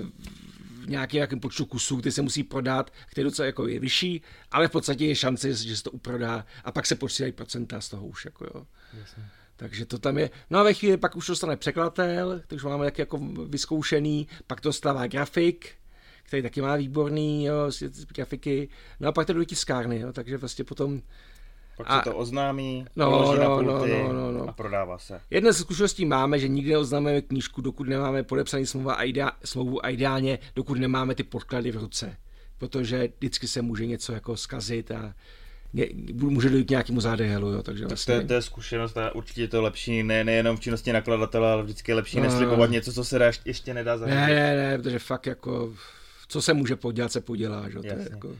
[0.85, 4.67] v nějakém, nějakém počtu kusů, který se musí prodat, který docela jako je vyšší, ale
[4.67, 8.07] v podstatě je šance, že se to uprodá a pak se posílají procenta z toho
[8.07, 8.25] už.
[8.25, 8.65] Jako jo.
[8.99, 9.23] Jasně.
[9.55, 10.29] Takže to tam je.
[10.49, 14.73] No a ve chvíli pak už dostane překladatel, takže máme taky jako vyzkoušený, pak to
[14.73, 15.69] stává grafik,
[16.31, 17.55] který taky má výborný jo,
[18.15, 18.69] grafiky.
[18.99, 21.01] No a pak to do tiskárny, jo, takže vlastně potom
[21.77, 24.49] pak a, se to oznámí, no, no, na no, no, no, no.
[24.49, 25.21] a prodává se.
[25.29, 29.85] Jedna z zkušeností máme, že nikdy neoznámíme knížku, dokud nemáme podepsaný smlouvu a, idea, smlouvu
[29.85, 32.17] a ideálně, dokud nemáme ty podklady v ruce.
[32.57, 35.13] Protože vždycky se může něco jako zkazit a
[36.13, 37.51] může dojít k nějakému zádehelu.
[37.51, 38.15] Jo, takže vlastně...
[38.15, 41.51] to, je, to je zkušenost a určitě je to lepší, ne, nejenom v činnosti nakladatele,
[41.51, 42.73] ale vždycky je lepší no, neslibovat no.
[42.73, 44.15] něco, co se dá, ještě nedá zařídit.
[44.15, 45.73] Ne, ne, ne, protože fakt jako
[46.31, 47.69] co se může podělat, se podělá.
[47.69, 47.79] Že?
[47.79, 48.35] To je jako,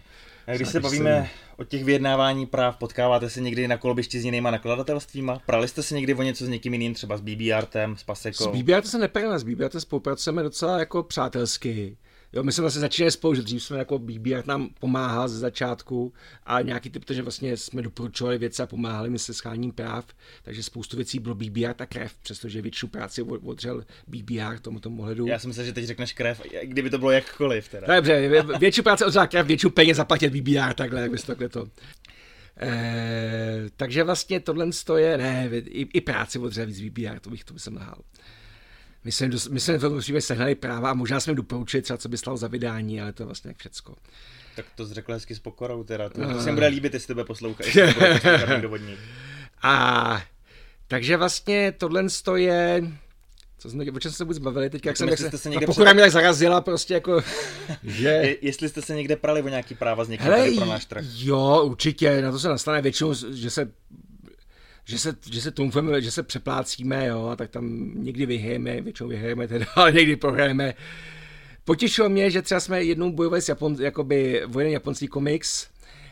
[0.48, 4.52] a když se bavíme o těch vyjednávání práv, potkáváte se někdy na kolbišti s jinýma
[4.52, 5.42] nakladatelstvíma?
[5.46, 8.44] Prali jste se někdy o něco s někým jiným, třeba s BB Artem, s Pasekou?
[8.44, 11.98] S BB Artem se neprali, s BB Artem spolupracujeme docela jako přátelsky.
[12.34, 16.14] Jo, my jsme vlastně začínali spolu, že dřív jsme jako BBR nám pomáhal ze začátku
[16.44, 20.06] a nějaký typ, protože vlastně jsme doporučovali věci a pomáhali mi se scháním práv,
[20.44, 25.28] takže spoustu věcí bylo BBR a krev, přestože většinou práci odřel BBR tomu tomu ohledu.
[25.28, 27.70] Já si myslím, že teď řekneš krev, kdyby to bylo jakkoliv.
[27.70, 27.96] Teda.
[27.96, 31.68] Dobře, většinou práce odřel krev, většinou peněz zaplatit BBR, takhle, jak bys takhle to.
[32.62, 37.60] E, takže vlastně tohle je, ne, i, i práci od víc výběr, to bych to
[37.60, 38.02] jsem nahal.
[39.04, 42.18] My jsme, my jsme v tom sehnali práva a možná jsme doporučili třeba, co by
[42.18, 43.95] stalo za vydání, ale to je vlastně jak všecko.
[44.56, 47.24] Tak to řekl hezky s pokorou teda, to, to se mi bude líbit, jestli tebe
[47.24, 48.99] poslouchá, jestli dovodník.
[49.62, 50.24] A
[50.88, 52.84] takže vlastně tohle je
[53.62, 55.84] co jsme, o čem se vůbec bavili teď, jak jsem, jak se, se někde pokud
[55.84, 55.93] před...
[55.93, 57.22] mě tak zarazila prostě jako,
[57.84, 58.08] že...
[58.08, 61.06] Je, jestli jste se někde prali o nějaký práva z někým Hele, pro náš trh.
[61.16, 63.72] Jo, určitě, na to se nastane většinou, že se
[64.86, 69.48] že se, že se tumfeme, že se přeplácíme, jo, tak tam někdy vyhrajeme, většinou vyhrajeme
[69.48, 70.74] teda, ale někdy prohrajeme.
[71.66, 75.68] Potěšilo mě, že třeba jsme jednou bojovali s Japon, jakoby vojený japonský komiks,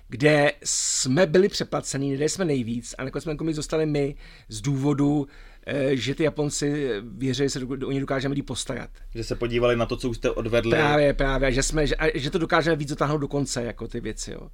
[0.09, 4.15] kde jsme byli přeplacení, kde jsme nejvíc a nakonec jsme komiks dostali my
[4.49, 5.27] z důvodu,
[5.65, 8.89] eh, že ty Japonci věří, že se o ně dokážeme líp postarat.
[9.15, 10.71] Že se podívali na to, co už jste odvedli.
[10.71, 14.31] Právě, právě, že, jsme, že, že to dokážeme víc dotáhnout do konce, jako ty věci,
[14.31, 14.49] jo.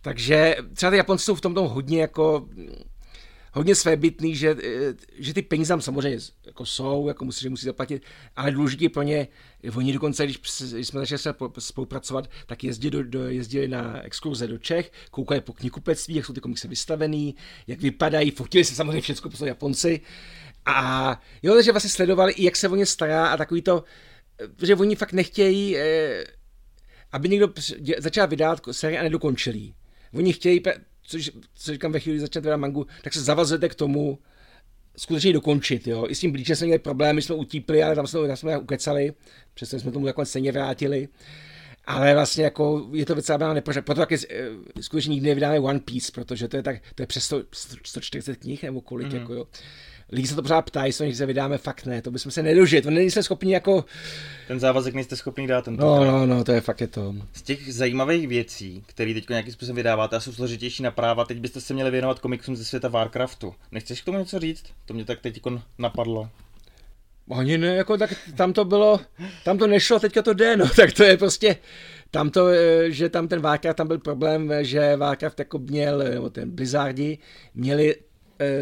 [0.00, 2.48] Takže třeba ty Japonci jsou v tom hodně jako
[3.52, 7.66] hodně svébytný, že, eh, že ty peníze tam samozřejmě jako jsou, jako musí, že musí
[7.66, 8.02] zaplatit,
[8.36, 9.28] ale důležitý pro ně,
[9.76, 10.40] oni dokonce, když,
[10.72, 15.52] jsme začali se spolupracovat, tak jezdili, do, do, jezdili na exkurze do Čech, koukali po
[15.52, 17.34] knihkupectví, jak jsou ty komiksy vystavený,
[17.66, 20.00] jak vypadají, fotili se samozřejmě všechno po Japonci.
[20.66, 23.84] A jo, takže vlastně sledovali i jak se o ně stará a takový to,
[24.62, 26.24] že oni fakt nechtějí, eh,
[27.12, 27.52] aby někdo
[27.98, 29.74] začal vydávat série a nedokončilý.
[30.14, 30.60] Oni chtějí,
[31.12, 34.18] což, co říkám ve chvíli, kdy začnete mangu, tak se zavazujete k tomu,
[34.96, 35.86] skutečně dokončit.
[35.86, 36.06] Jo.
[36.08, 39.12] I s tím blíčem jsme měli problémy, jsme utípli, ale tam jsme, tam jsme ukecali,
[39.54, 41.08] přesto jsme tomu nakonec stejně vrátili.
[41.84, 43.84] Ale vlastně jako je to docela brána nepořád.
[43.84, 44.48] Proto taky eh,
[44.80, 47.42] skutečně nikdy nevydáme One Piece, protože to je tak, to je přes 100,
[47.84, 49.16] 140 knih nebo kolik, mm.
[49.16, 49.46] jako jo
[50.12, 52.90] lidi se to pořád ptají, co se vydáme, fakt ne, to bychom se nedožili, to
[52.90, 53.84] nejsme schopni jako...
[54.48, 55.64] Ten závazek nejste schopni dát.
[55.64, 57.14] Ten no, no, no, to je fakt je to.
[57.32, 61.38] Z těch zajímavých věcí, které teď nějakým způsobem vydáváte a jsou složitější na práva, teď
[61.38, 63.54] byste se měli věnovat komiksům ze světa Warcraftu.
[63.72, 64.64] Nechceš k tomu něco říct?
[64.86, 65.40] To mě tak teď
[65.78, 66.28] napadlo.
[67.30, 69.00] Ani ne, jako tak tam to bylo,
[69.44, 71.56] tam to nešlo, teďka to jde, no, tak to je prostě,
[72.10, 76.30] tam to, eh, že tam ten Warcraft, tam byl problém, že Warcraft jako měl, nebo
[76.30, 77.18] ten Blizzardi,
[77.54, 77.94] měli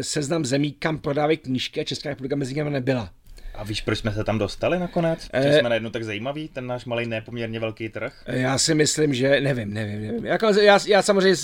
[0.01, 3.09] seznam zemí, kam prodávají knížky a Česká republika mezi nimi nebyla.
[3.55, 5.23] A víš, proč jsme se tam dostali nakonec?
[5.23, 8.23] Že eh, jsme najednou tak zajímaví, ten náš malý nepoměrně velký trh?
[8.25, 10.25] Eh, já si myslím, že nevím, nevím, nevím.
[10.25, 11.37] Jako, já, já samozřejmě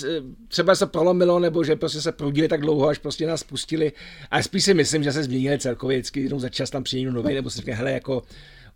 [0.48, 3.92] třeba se prolomilo, nebo že prostě se proudili tak dlouho, až prostě nás pustili.
[4.30, 7.22] A spíš si myslím, že se změnili celkově, vždycky jednou za čas tam přijde někdo
[7.22, 8.22] nový, nebo si řekne, hele, jako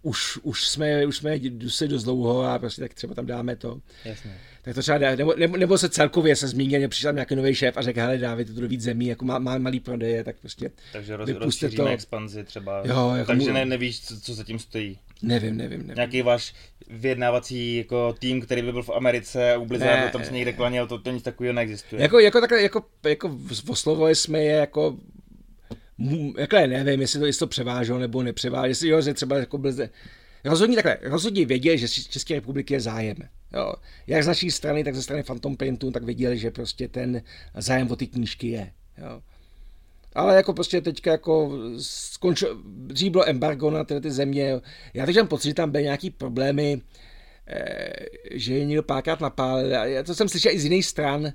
[0.02, 3.80] už, už jsme, už jsme dusili dost dlouho a prostě tak třeba tam dáme to.
[4.04, 7.76] Jasně tak to třeba nebo, nebo, nebo se celkově se zmínil, přišel nějaký nový šéf
[7.76, 10.70] a řekl, hele, dávajte to do víc zemí, jako má, má malý prodeje, tak prostě
[10.92, 11.86] Takže roz, to.
[11.86, 13.54] expanzi třeba, jo, jako takže mu...
[13.54, 14.98] ne, nevíš, co, co za tím stojí.
[15.22, 15.94] Nevím, nevím, nevím.
[15.94, 16.54] Nějaký váš
[16.90, 20.86] vyjednávací jako tým, který by byl v Americe a u Blizzardu tam se někde klaněl,
[20.86, 22.02] to, to nic takového neexistuje.
[22.02, 23.38] Jako, jako takhle, jako, jako
[23.68, 24.96] oslovovali jsme je jako
[26.38, 29.72] Jakhle nevím, jestli to, jestli to převáželo nebo nepřeváželo, jestli jo, že třeba jako byl
[30.44, 33.16] Rozhodně takhle, rozhodně věděli, že České republiky je zájem.
[33.52, 33.74] Jo.
[34.06, 37.22] Jak z naší strany, tak ze strany Phantom Printu, tak věděli, že prostě ten
[37.54, 38.72] zájem o ty knížky je.
[38.98, 39.22] Jo.
[40.14, 44.60] Ale jako prostě teďka jako skončil, dřív bylo embargo na tyhle ty země.
[44.94, 46.80] Já teď mám pocit, že tam byly nějaký problémy,
[47.46, 47.92] eh,
[48.30, 49.70] že je někdo párkrát napálil.
[49.70, 51.32] Já to jsem slyšel i z jiných stran,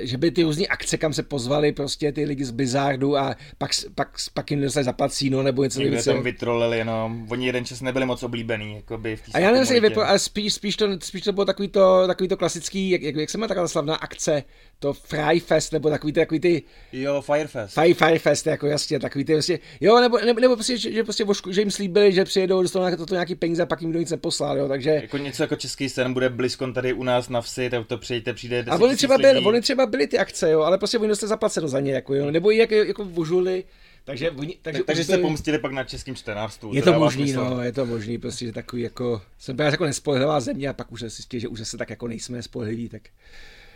[0.00, 3.70] že by ty různé akce, kam se pozvali prostě ty lidi z Blizzardu a pak,
[3.94, 4.86] pak, pak jim dostali
[5.30, 6.02] no, nebo něco takového.
[6.02, 9.82] tam vytrolili jenom, oni jeden čas nebyli moc oblíbený, jako by v A já nevím,
[9.82, 13.16] vypro, ale spíš, spíš, to, spíš to bylo takový to, takový to klasický, jak, jak,
[13.16, 14.42] jak se má taková slavná akce,
[14.78, 16.62] to Fryfest, nebo takový ty, takový ty...
[16.92, 17.74] Jo, Firefest.
[17.74, 21.24] Fire, Firefest, jako jasně, takový ty vlastně, jo, nebo, nebo, nebo prostě, že, že, prostě
[21.24, 23.98] vošku, že jim slíbili, že přijedou, dostanou to, to nějaký peníze a pak jim do
[23.98, 24.90] nic neposlal, jo, takže...
[24.90, 28.32] Jako něco jako český sen bude blízko tady u nás na vsi, tak to přijďte,
[28.32, 31.28] přijde A oni třeba, byli, oni třeba byli ty akce, jo, ale prostě oni dostali
[31.28, 33.64] zaplaceno za ně, jako, jo, nebo jak, jako vožuli,
[34.04, 36.74] takže, oni, takže, tak, takže jste pomstili pak na českým čtenářstvu.
[36.74, 40.40] Je to možný, no, je to možný, prostě, že takový jako, jsem právě jako nespolehlivá
[40.40, 43.02] země a pak už zjistil, že už se tak jako nejsme spolehliví, tak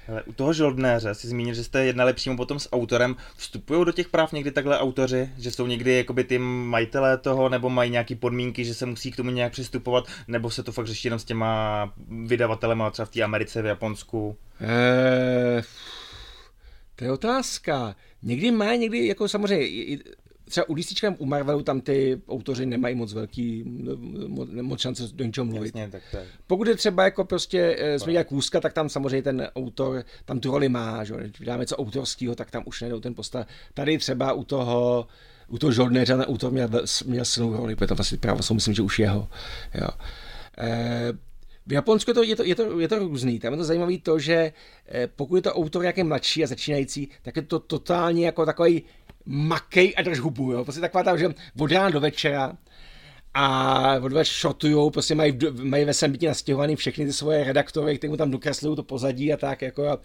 [0.08, 3.16] ale u toho žoldnéře si zmínil, že jste jednali přímo potom s autorem.
[3.36, 7.70] Vstupují do těch práv někdy takhle autoři, že jsou někdy jakoby ty majitelé toho, nebo
[7.70, 11.08] mají nějaké podmínky, že se musí k tomu nějak přistupovat, nebo se to fakt řeší
[11.08, 11.92] jenom s těma
[12.26, 14.36] vydavatelema třeba v té Americe, v Japonsku?
[14.60, 15.62] Eee,
[16.96, 17.96] to je otázka.
[18.22, 19.66] Někdy má, někdy jako samozřejmě
[20.52, 23.64] třeba u DC u Marvelu tam ty autoři nemají moc velký,
[24.62, 25.76] moc šance do něčeho mluvit.
[25.76, 26.26] Jasně, tak to je.
[26.46, 30.40] Pokud je třeba jako prostě eh, jsme dělali kůzka, tak tam samozřejmě ten autor tam
[30.40, 33.46] tu roli má, že když vydáme co autorského, tak tam už nejdou ten postav.
[33.74, 35.06] Tady třeba u toho
[35.48, 36.68] u toho žoldnéře ten autor měl,
[37.06, 39.28] měl silnou roli, protože tam vlastně právo jsou, myslím, že už jeho.
[39.74, 39.88] Jo.
[40.58, 41.12] E,
[41.66, 43.38] v Japonsku je to, je to, je to, je to různý.
[43.38, 44.52] Tam je to zajímavé to, že
[44.88, 48.82] eh, pokud je to autor nějaký mladší a začínající, tak je to totálně jako takový
[49.26, 50.52] makej a drž hubu.
[50.52, 50.64] Jo?
[50.64, 52.52] Prostě taková ta, že od rána do večera
[53.34, 57.98] a od večera shotujou, prostě mají, mají ve svém bytě nastěhovaný všechny ty svoje redaktory,
[57.98, 59.62] kteří mu tam dokreslují to pozadí a tak.
[59.62, 59.98] Jako, a,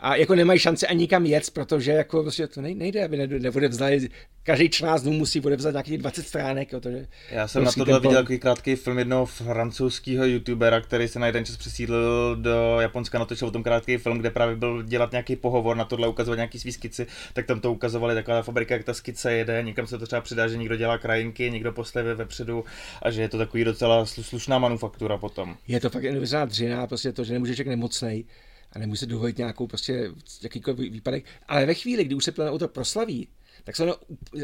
[0.00, 4.08] a jako nemají šanci ani nikam jet, protože jako prostě to nejde, aby neodevzdali,
[4.42, 6.72] každý 14 dnů musí odevzat nějakých 20 stránek.
[6.72, 6.88] Jo, to,
[7.30, 11.44] Já jsem na tohle viděl takový krátký film jednoho francouzského youtubera, který se na jeden
[11.44, 15.76] čas přesídlil do Japonska, natočil o tom krátký film, kde právě byl dělat nějaký pohovor
[15.76, 19.32] na tohle, ukazovat nějaký svý skici, tak tam to ukazovali taková fabrika, jak ta skice
[19.32, 22.64] jede, někam se to třeba přidá, že někdo dělá krajinky, někdo posle vepředu
[23.02, 25.56] a že je to takový docela slušná manufaktura potom.
[25.68, 28.24] Je to fakt neuvěřitelná dřina, prostě to, že nemůže člověk nemocnej
[28.72, 30.10] a nemůže dovolit nějakou prostě
[30.42, 31.24] jakýkoliv výpadek.
[31.48, 33.28] Ale ve chvíli, kdy už se to auto proslaví,
[33.64, 33.94] tak se ono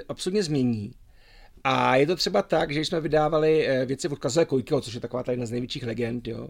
[0.09, 0.93] absolutně změní.
[1.65, 5.01] A je to třeba tak, že jsme vydávali eh, věci od Kazele Kojkyho, což je
[5.01, 6.49] taková ta jedna z největších legend, jo,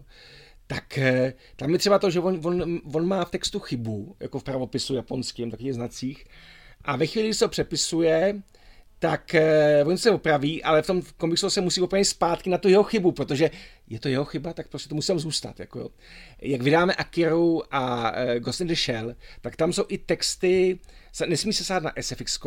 [0.67, 4.39] tak eh, tam je třeba to, že on, on, on má v textu chybu, jako
[4.39, 6.25] v pravopisu japonském, takových znacích.
[6.81, 8.41] A ve chvíli, kdy se to přepisuje,
[8.99, 9.35] tak
[9.83, 12.83] uh, on se opraví, ale v tom komiksu se musí opravit zpátky na tu jeho
[12.83, 13.49] chybu, protože
[13.87, 15.59] je to jeho chyba, tak prostě to musel zůstat.
[15.59, 15.89] Jako.
[16.41, 20.79] Jak vydáme Akiru a uh, Ghost in the Shell, tak tam jsou i texty,
[21.27, 22.39] nesmí se sát na SFX,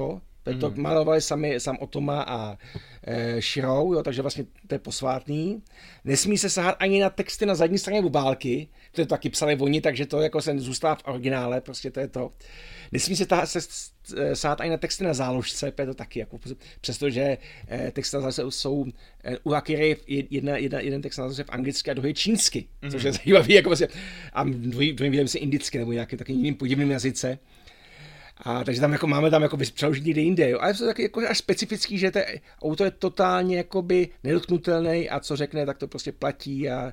[0.61, 0.83] to mm.
[0.83, 2.59] malovali sami, sam Otoma a
[3.07, 5.63] e, Shirou, jo, takže vlastně to je posvátný.
[6.05, 9.57] Nesmí se sahat ani na texty na zadní straně obálky, to je to taky psali
[9.57, 12.33] oni, takže to jako se zůstává v originále, prostě to je to.
[12.93, 13.61] Nesmí se, ta, se
[14.35, 16.39] sát ani na texty na záložce, je to taky, jako,
[16.81, 17.39] přestože
[17.69, 18.87] eh, texty na záložce jsou
[19.25, 22.91] eh, u Akiry jedna, jedna, jeden text na záložce v anglicky a druhý čínsky, mm-hmm.
[22.91, 23.89] což je zajímavý, jako vlastně,
[24.33, 27.39] a druhý, druhý vidím si indicky nebo nějakým takovým jiným podivným jazyce.
[28.43, 30.59] A takže tam jako máme tam jako přeložení někde jinde, jo.
[30.61, 32.21] Ale je to taky jako až specifický, že to
[32.63, 36.93] auto je totálně jakoby nedotknutelný a co řekne, tak to prostě platí a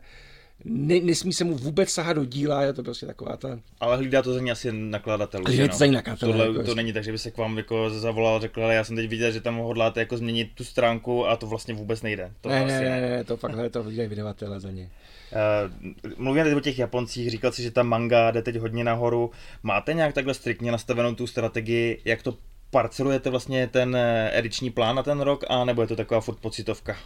[0.65, 3.59] ne, nesmí se mu vůbec sahat do díla, je to prostě taková ta...
[3.79, 5.41] Ale hlídá to za ní asi nakladatel.
[5.45, 6.29] Hlídá to za ní nakladatel.
[6.29, 8.83] Tohle jako to není tak, že by se k vám jako zavolal, řekl, ale já
[8.83, 12.31] jsem teď viděl, že tam hodláte jako změnit tu stránku a to vlastně vůbec nejde.
[12.41, 14.89] To ne, ne, ne, ne, to fakt to hlídají vydavatele za ně.
[15.31, 19.31] Uh, mluvím teď o těch Japoncích, říkal si, že ta manga jde teď hodně nahoru.
[19.63, 22.37] Máte nějak takhle striktně nastavenou tu strategii, jak to
[22.71, 26.39] parcelujete vlastně ten eh, ediční plán na ten rok, a nebo je to taková furt
[26.39, 26.97] pocitovka?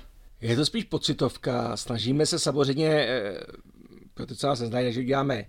[0.41, 1.77] Je to spíš pocitovka.
[1.77, 3.37] Snažíme se samozřejmě, eh,
[4.13, 5.45] proto celá se zdá, že děláme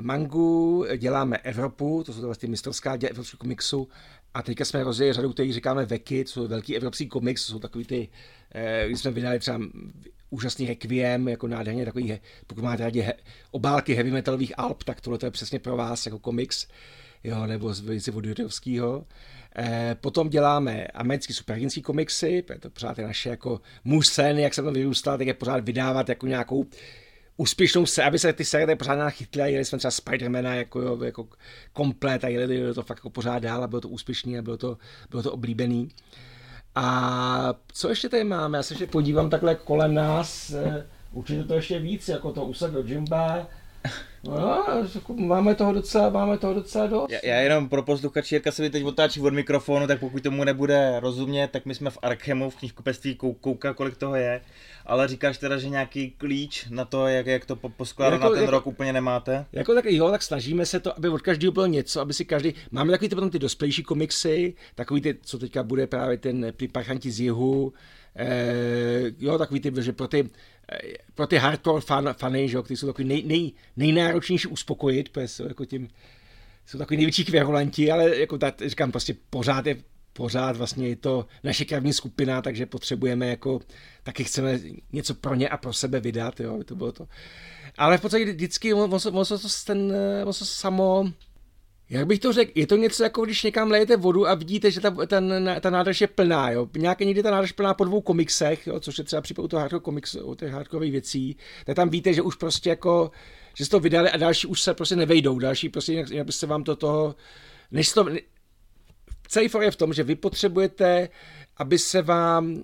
[0.00, 3.88] mangu, děláme Evropu, to jsou to vlastně mistrovská děla evropského komiksu,
[4.34, 7.58] a teďka jsme rozjeli řadu, který říkáme Veky, to jsou velký evropský komiks, to jsou
[7.58, 8.08] takový ty,
[8.54, 9.60] eh, když jsme vydali třeba
[10.30, 13.06] úžasný Requiem, jako nádherně takový, pokud máte rádi
[13.50, 16.66] obálky heavy metalových alb, tak tohle je přesně pro vás jako komiks,
[17.24, 19.04] jo, nebo z věci od
[20.00, 24.74] potom děláme americký superhrdinský komiksy, to pořád je naše jako muž sen, jak jsem tam
[24.74, 26.66] vyrůstal, tak je pořád vydávat jako nějakou
[27.36, 31.02] úspěšnou se, aby se ty série pořád nachytly a jeli jsme třeba Spidermana jako, jo,
[31.04, 31.28] jako
[31.72, 34.78] komplet a jeli, to fakt jako pořád dál a bylo to úspěšný a bylo to,
[35.10, 35.88] bylo to oblíbený.
[36.74, 38.58] A co ještě tady máme?
[38.58, 42.70] Já se ještě podívám takhle kolem nás, eh, určitě to ještě víc, jako to Usad
[42.70, 43.48] do Jimba,
[44.28, 44.64] No,
[44.94, 47.10] jako máme toho docela, máme toho docela dost.
[47.10, 50.44] Já, já jenom pro posluchači, Jirka se mi teď otáčí od mikrofonu, tak pokud tomu
[50.44, 54.40] nebude rozumět, tak my jsme v Arkhemu, v knihkupectví, kou, kouká, kolik toho je.
[54.86, 58.40] Ale říkáš teda, že nějaký klíč na to, jak, jak to poskládat jako, na ten
[58.40, 59.46] jako, rok úplně nemáte?
[59.52, 62.54] Jako tak jo, tak snažíme se to, aby od každého bylo něco, aby si každý,
[62.70, 67.10] máme takový ty potom ty dospělejší komiksy, takový ty, co teďka bude právě ten Parchanti
[67.10, 67.72] z jihu,
[68.16, 70.30] eh, jo, takový ty, že pro ty
[71.14, 75.48] pro ty hardcore fan, fany, že, kteří jsou takový nej, nej, nejnáročnější uspokojit, protože jsou
[75.48, 75.88] jako tím,
[76.66, 79.76] jsou takový největší kvěrulanti, ale jako tak, říkám, prostě pořád je
[80.14, 83.60] pořád vlastně je to naše krevní skupina, takže potřebujeme jako,
[84.02, 84.60] taky chceme
[84.92, 87.08] něco pro ně a pro sebe vydat, jo, to bylo to.
[87.78, 89.92] Ale v podstatě vždycky on, on, on, on, ten,
[90.24, 91.12] on se samo,
[91.90, 94.80] jak bych to řekl, je to něco jako když někam lejete vodu a vidíte, že
[94.80, 96.68] ta, ten, ta nádrž je plná, jo.
[96.76, 99.60] Nějaké někdy ta nádrž plná po dvou komiksech, jo, což je třeba případ u toho
[99.60, 103.10] hardcore komiks, u těch hardcore věcí, tak tam víte, že už prostě jako,
[103.56, 106.64] že to vydali a další už se prostě nevejdou, další prostě jinak, jinak se vám
[106.64, 107.14] to toho,
[107.70, 108.06] než to,
[109.28, 111.08] celý for je v tom, že vy potřebujete,
[111.56, 112.62] aby se vám,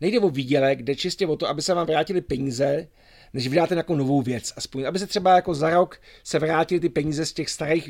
[0.00, 2.88] nejde o výdělek, jde čistě o to, aby se vám vrátili peníze,
[3.32, 4.52] než vydáte nějakou novou věc.
[4.56, 7.88] Aspoň, aby se třeba jako za rok se vrátili ty peníze z těch starých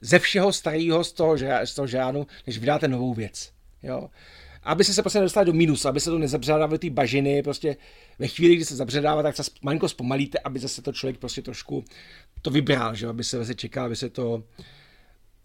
[0.00, 3.52] ze všeho starého z toho, z toho žánu, než vydáte novou věc.
[3.82, 4.10] Jo?
[4.62, 7.76] Aby se se prostě nedostali do minus, aby se to nezabředávalo ty bažiny, prostě
[8.18, 11.84] ve chvíli, kdy se zabředává, tak se malinko zpomalíte, aby zase to člověk prostě trošku
[12.42, 13.06] to vybral, že?
[13.06, 14.42] aby se zase čekal, aby se to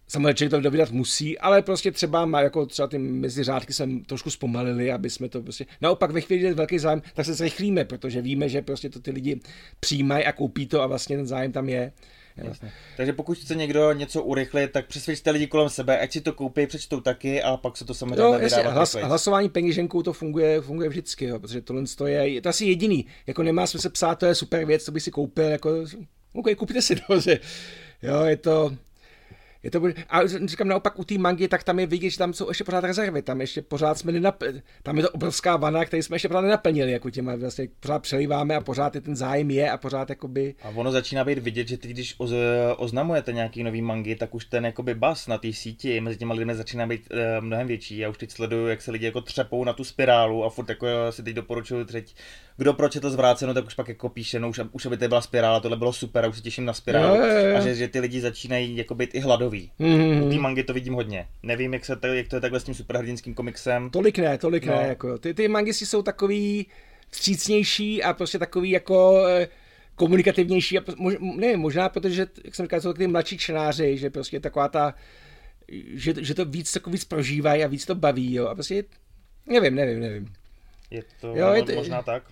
[0.08, 4.30] Samozřejmě člověk to dovídat musí, ale prostě třeba má jako třeba ty meziřádky jsem trošku
[4.30, 5.66] zpomalili, aby jsme to prostě...
[5.80, 9.00] Naopak ve chvíli, kdy je velký zájem, tak se zrychlíme, protože víme, že prostě to
[9.00, 9.40] ty lidi
[9.80, 11.92] přijímají a koupí to a vlastně ten zájem tam je.
[12.36, 12.72] Jasně.
[12.96, 16.66] Takže pokud chce někdo něco urychlit, tak přesvědčte lidi kolem sebe, ať si to koupí,
[16.66, 20.88] přečtou taky a pak se to samozřejmě jo, jasně, hlas, hlasování peněženkou to funguje, funguje
[20.88, 23.06] vždycky, jo, protože tohle je, je to asi jediný.
[23.26, 25.84] Jako nemá smysl psát, to je super věc, to by si koupil, jako,
[26.32, 27.40] OK, kupte si to, že,
[28.02, 28.76] jo, je to,
[29.64, 32.48] je to, a říkám naopak u té mangy, tak tam je vidět, že tam jsou
[32.48, 34.42] ještě pořád rezervy, tam ještě pořád jsme nenap,
[34.82, 38.56] tam je to obrovská vana, který jsme ještě pořád nenaplnili, jako těma vlastně pořád přelíváme
[38.56, 40.54] a pořád je ten zájem je a pořád jakoby...
[40.62, 42.32] A ono začíná být vidět, že teď, když oz,
[42.76, 46.54] oznamujete nějaký nový mangy, tak už ten jakoby bas na té síti mezi těma lidmi
[46.54, 47.98] začíná být uh, mnohem větší.
[47.98, 50.86] Já už teď sleduju, jak se lidi jako třepou na tu spirálu a furt jako
[51.10, 52.14] si teď doporučuju třetí
[52.56, 55.08] kdo proč je to zvráceno, tak už pak jako píše, no už, už aby to
[55.08, 57.16] byla spirála, tohle bylo super, a už se těším na spirálu.
[57.16, 57.56] Jo, jo, jo.
[57.56, 59.70] A že, že, ty lidi začínají jako být i hladoví.
[59.80, 60.26] Mm-hmm.
[60.26, 61.26] U té mangy to vidím hodně.
[61.42, 63.90] Nevím, jak, se to, jak to je takhle s tím superhrdinským komiksem.
[63.90, 64.74] Tolik ne, tolik no.
[64.74, 64.88] ne.
[64.88, 66.66] Jako, ty, ty mangy si jsou takový
[67.10, 69.48] vstřícnější a prostě takový jako eh,
[69.94, 70.78] komunikativnější.
[70.78, 74.68] A mož, ne, možná, protože, jak jsem říkal, jsou takový mladší čtenáři, že prostě taková
[74.68, 74.94] ta,
[75.94, 78.46] že, že to víc, jako víc prožívají a víc to baví, jo.
[78.46, 78.84] A prostě,
[79.46, 80.32] nevím, nevím, nevím.
[80.90, 82.22] Je to jo, je to, možná tak.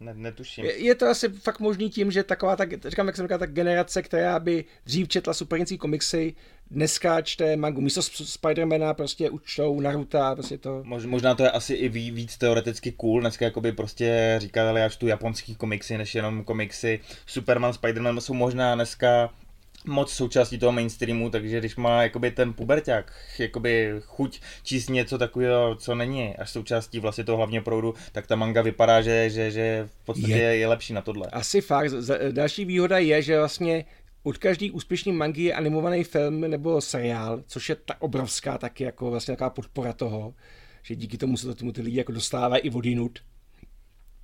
[0.00, 0.64] Ne, netuším.
[0.64, 3.46] Je, je to asi fakt možný tím, že taková ta, říkám, jak jsem říkal, ta
[3.46, 6.34] generace, která by dřív četla superhrdinský komiksy,
[6.70, 7.80] dneska čte mangu.
[7.80, 10.82] Místo Spidermana prostě učtou Naruto prostě to.
[10.84, 13.20] Mož, možná to je asi i víc teoreticky cool.
[13.20, 17.00] Dneska jakoby prostě říkali, já čtu japonský komiksy, než jenom komiksy.
[17.26, 19.30] Superman, Spiderman jsou možná dneska
[19.86, 25.74] moc součástí toho mainstreamu, takže když má jakoby ten puberták jakoby chuť číst něco takového,
[25.74, 29.88] co není až součástí vlastně toho hlavního proudu, tak ta manga vypadá, že, že, že
[30.02, 31.26] v podstatě je, je lepší na tohle.
[31.32, 31.92] Asi fakt.
[32.30, 33.84] Další výhoda je, že vlastně
[34.22, 39.10] od každý úspěšný mangy je animovaný film nebo seriál, což je tak obrovská taky jako
[39.10, 40.34] vlastně taková podpora toho,
[40.82, 43.18] že díky tomu se to tomu ty lidi jako dostávají i vodinut.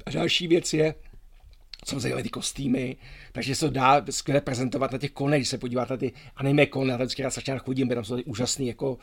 [0.06, 0.94] A další věc je,
[1.84, 2.96] samozřejmě ty kostýmy,
[3.32, 6.66] takže se to dá skvěle prezentovat na těch konech, když se podíváte na ty anime
[6.66, 8.98] kony, na to vždycky rád začíná chodím, tam jsou ty úžasný jako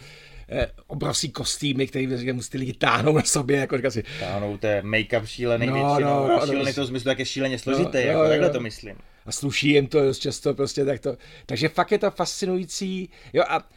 [0.50, 4.04] eh, obrovský kostýmy, které musí ty lidi táhnout na sobě, jako říká si.
[4.20, 7.26] Táhnou, to je make-up šílený no, většinou, no, no, šílený no, to smyslu, jak je
[7.26, 8.54] šíleně složitý, no, jako no, takhle no.
[8.54, 8.96] to myslím.
[9.26, 11.18] A sluší jim to dost často prostě tak to.
[11.46, 13.70] Takže fakt je to fascinující, jo a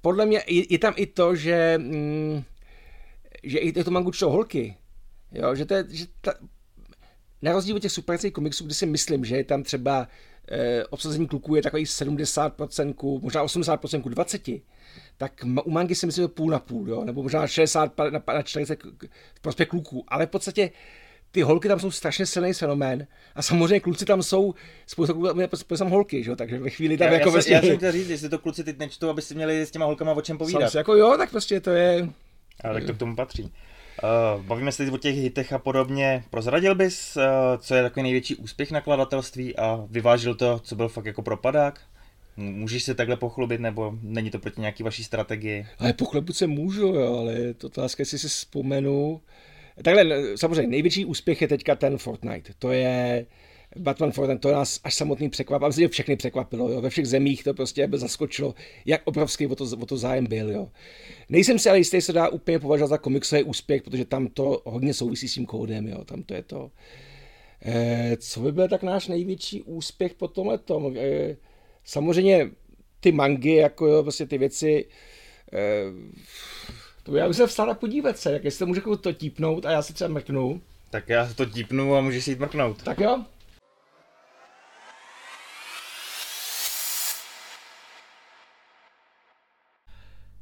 [0.00, 2.42] podle mě je, je tam i to, že, mm,
[3.42, 4.76] že i to čtou holky,
[5.32, 6.34] jo, že, to je, že ta,
[7.42, 10.08] na rozdíl od těch superhrdinských komiksů, kdy si myslím, že je tam třeba
[10.50, 14.42] eh, obsazení kluků je takový 70%, možná 80% 20,
[15.16, 15.32] tak
[15.64, 17.04] u mangy si myslím, že půl na půl, jo?
[17.04, 18.82] nebo možná 60 na, na 40
[19.34, 20.70] v prospěch kluků, ale v podstatě
[21.30, 24.54] ty holky tam jsou strašně silný fenomén a samozřejmě kluci tam jsou,
[24.86, 26.36] spousta kluků tam holky, že?
[26.36, 27.54] takže ve chvíli tam já, jako já, vlastně...
[27.54, 30.12] Já jsem chtěl říct, jestli to kluci teď nečtou, aby si měli s těma holkama
[30.12, 30.72] o čem povídat.
[30.72, 32.08] Sam, jako jo, tak prostě to je...
[32.64, 33.52] Ale tak to k tomu patří.
[34.02, 36.24] Uh, bavíme se teď o těch hitech a podobně.
[36.30, 37.22] Prozradil bys, uh,
[37.58, 41.80] co je takový největší úspěch nakladatelství a vyvážil to, co byl fakt jako propadák?
[42.36, 45.66] Můžeš se takhle pochlubit, nebo není to proti nějaký vaší strategii?
[45.78, 49.20] Ale pochlubit se můžu, jo, ale je to otázka, jestli si vzpomenu.
[49.82, 52.52] Takhle, samozřejmě největší úspěch je teďka ten Fortnite.
[52.58, 53.26] To je,
[53.76, 56.80] Batman Forever, to nás až samotný překvapilo, myslím, že všechny překvapilo, jo.
[56.80, 58.54] ve všech zemích to prostě zaskočilo,
[58.86, 60.50] jak obrovský o to, o to zájem byl.
[60.50, 60.68] Jo.
[61.28, 64.94] Nejsem si ale jistý, se dá úplně považovat za komiksový úspěch, protože tam to hodně
[64.94, 66.04] souvisí s tím kódem, jo.
[66.04, 66.70] tam to je to.
[67.64, 70.96] E, co by byl tak náš největší úspěch po tomhle tom?
[70.96, 71.36] E,
[71.84, 72.50] samozřejmě
[73.00, 74.84] ty mangy, jako jo, vlastně ty věci,
[75.52, 75.84] e,
[77.02, 79.66] to by já bych se vstal a podívat se, jak jestli to může to típnout
[79.66, 80.60] a já se třeba mrknu.
[80.90, 82.82] Tak já to típnu a můžeš si jít mrknout.
[82.82, 83.24] Tak jo.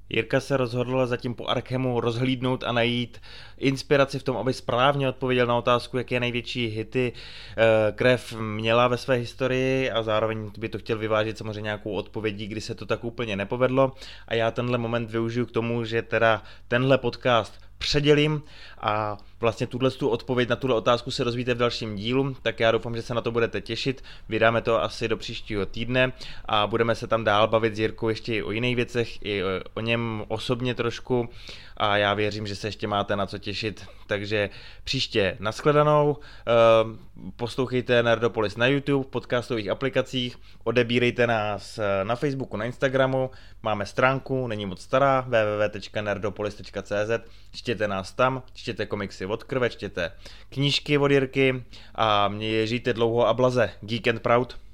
[0.09, 3.21] Jirka se rozhodl zatím po Arkhemu rozhlídnout a najít
[3.59, 8.97] inspiraci v tom, aby správně odpověděl na otázku, jaké největší hity eh, krev měla ve
[8.97, 13.05] své historii a zároveň by to chtěl vyvážit samozřejmě nějakou odpovědí, kdy se to tak
[13.05, 13.93] úplně nepovedlo.
[14.29, 18.43] A já tenhle moment využiju k tomu, že teda tenhle podcast předělím
[18.81, 22.71] a vlastně tuhle tu odpověď na tuhle otázku se rozvíte v dalším dílu, tak já
[22.71, 24.05] doufám, že se na to budete těšit.
[24.29, 26.13] Vydáme to asi do příštího týdne
[26.45, 29.43] a budeme se tam dál bavit s Jirkou ještě i o jiných věcech, i
[29.75, 31.29] o něm osobně trošku.
[31.77, 33.87] A já věřím, že se ještě máte na co těšit.
[34.07, 34.51] Takže
[34.85, 36.17] příště nashledanou,
[36.47, 36.99] ehm,
[37.37, 43.31] poslouchejte Nerdopolis na YouTube, v podcastových aplikacích, odebírejte nás eh, na Facebooku, na Instagramu,
[43.63, 47.11] máme stránku, není moc stará, www.nerdopolis.cz,
[47.53, 50.13] čtěte nás tam, čtěte komiksy od krve, čtěte
[50.49, 51.65] knížky od Jirky
[51.95, 53.71] a mě žijte dlouho a blaze.
[53.81, 54.66] Geek and Proud.